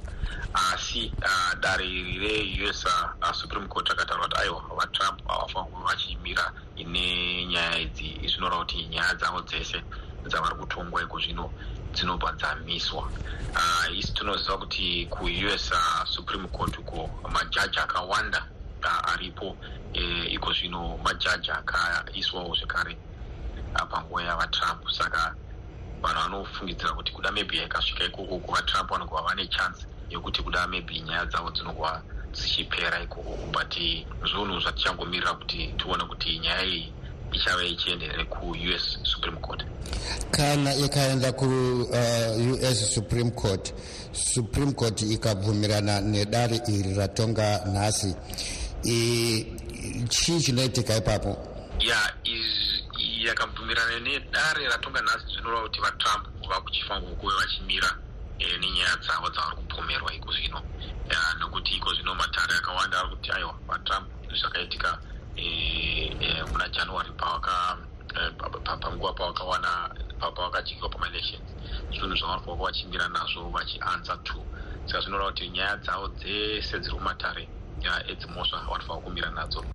Asi 0.54 1.12
uh, 1.22 1.60
dare 1.60 1.86
iri 1.86 2.20
reus 2.20 2.86
uh, 2.86 3.32
supreme 3.34 3.68
court 3.68 3.90
rakataura 3.90 4.28
kuti 4.28 4.38
aiwa 4.42 4.62
vatrump 4.78 5.28
havafanira 5.28 5.72
kuva 5.72 5.88
vachimira 5.88 6.52
nenyaya 6.78 7.80
idzi. 7.80 8.20
Zvinoreva 8.28 8.66
kuti 8.66 8.88
nyaya 8.88 9.14
dzavo 9.16 9.42
dzese 9.42 9.84
dzavari 10.26 10.56
kutongwa 10.56 11.02
iko 11.02 11.20
zvino 11.20 11.52
dzinobva 11.94 12.32
dzamiswa. 12.32 13.10
Uh, 13.56 13.98
isi 13.98 14.14
tinoziva 14.14 14.58
kuti 14.58 15.06
kuus 15.10 15.72
uh, 15.72 16.06
supreme 16.06 16.48
court 16.48 16.78
uko 16.78 17.10
majaji 17.30 17.80
akawanda 17.80 18.46
aripo. 19.14 19.58
Eh, 19.94 20.34
iko 20.34 20.54
zvino 20.54 20.98
majaji 21.04 21.52
akaiswawo 21.52 22.56
zvekare 22.56 22.98
uh, 23.76 23.88
panguva 23.90 24.24
yavatrump. 24.24 24.90
Saka 24.90 25.36
vanhu 26.02 26.22
vanofungidzira 26.22 26.94
kuti 26.94 27.12
kuda 27.12 27.32
maybe 27.32 27.58
ikasvika 27.58 28.04
ikoko 28.06 28.40
kuvatrump 28.40 28.90
vanogova 28.92 29.22
vane 29.22 29.48
chance 29.48 29.86
yekuti 30.10 30.42
kuda 30.42 30.68
maybe 30.68 31.00
nyaya 31.02 31.26
dzavo 31.26 31.52
dzinogova 31.52 32.02
dzichipera 32.34 33.04
ikoko 33.04 33.38
but 33.52 33.74
zvinhu 34.30 34.60
zvatichangomirira 34.60 35.34
kuti 35.34 35.74
tione 35.78 36.04
kuti 36.04 36.40
nyaya 36.40 36.64
iyi 36.66 36.94
ichava 37.32 37.64
ichienderere 37.64 38.26
kuus 38.26 38.98
supreme 39.04 39.38
court. 39.38 39.64
Kana 40.32 40.76
ikaenda 40.76 41.32
kuus 41.32 41.88
uh, 41.90 42.74
supreme 42.74 43.32
court 43.32 43.74
supreme 44.12 44.74
court 44.74 45.02
ikabvumirana 45.02 46.02
nedare 46.02 46.62
iri 46.68 46.94
ratonga 46.94 47.62
nhasi. 47.74 48.16
Chii 50.10 50.42
chinoitika 50.42 50.98
ipapo? 50.98 51.38
Ya 51.80 52.14
yakabvumirana 53.28 54.00
nedare 54.00 54.68
ratonga 54.68 55.02
nhasi 55.02 55.26
zvinoreva 55.34 55.63
kuti 55.68 55.82
vatrump 55.82 56.26
vakuchifanirwa 56.50 57.16
kuve 57.16 57.36
vachimira 57.36 57.90
e, 58.40 58.58
nenyaya 58.58 58.96
dzavo 59.02 59.30
dzavari 59.30 59.56
kupomerwa 59.56 60.13
iko 60.13 60.32
zvino. 60.32 60.62
Nokuti 61.40 61.76
iko 61.76 61.94
zvino 61.94 62.16
matare 62.16 62.56
akawanda 62.56 63.00
ari 63.00 63.10
kuti 63.10 63.32
aiwa 63.32 63.56
vatrump 63.68 64.08
zvakaitika 64.40 65.00
e, 65.36 65.46
e, 66.20 66.44
muna 66.52 66.70
january 66.70 67.12
panguva 68.82 69.13
pavakawana 69.13 69.90
pavakajingiwa 70.20 70.90
pamaelections 70.90 71.56
zvinhu 71.92 72.16
zvavanofanira 72.16 72.63
vachimira 72.63 73.08
nazvo 73.10 73.50
vachiansa 73.50 74.18
to 74.24 74.48
saka 74.86 75.02
zvinoreva 75.02 75.32
kuti 75.32 75.50
nyaya 75.50 75.78
dzavo 75.78 76.08
dzese 76.08 76.80
dziri 76.80 76.96
kumatare 76.96 77.50
edzimhosva 78.08 78.66
vanofanira 78.70 79.04
kumira 79.04 79.30
nadzo 79.32 79.68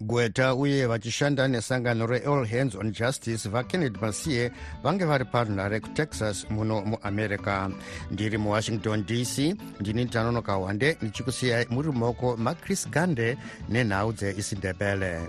gweta 0.00 0.54
uye 0.54 0.86
vachishanda 0.86 1.48
nesangano 1.48 2.06
reall 2.06 2.46
hands 2.46 2.74
on 2.74 2.92
justice 2.92 3.48
vakennedy 3.48 3.98
masiye 4.00 4.50
vange 4.82 5.04
vari 5.04 5.24
parunhare 5.24 5.80
kutexas 5.80 6.46
muno 6.50 6.80
muamerica 6.84 7.70
ndiri 8.10 8.38
muwashington 8.38 9.04
dc 9.06 9.56
ndini 9.80 10.06
tanonoka 10.06 10.56
wande 10.56 10.96
ndichikusiyai 11.02 11.66
muri 11.70 11.88
mumaoko 11.88 12.36
machris 12.36 12.88
gande 12.90 13.38
nenhau 13.68 14.12
dzeisindebele 14.12 15.20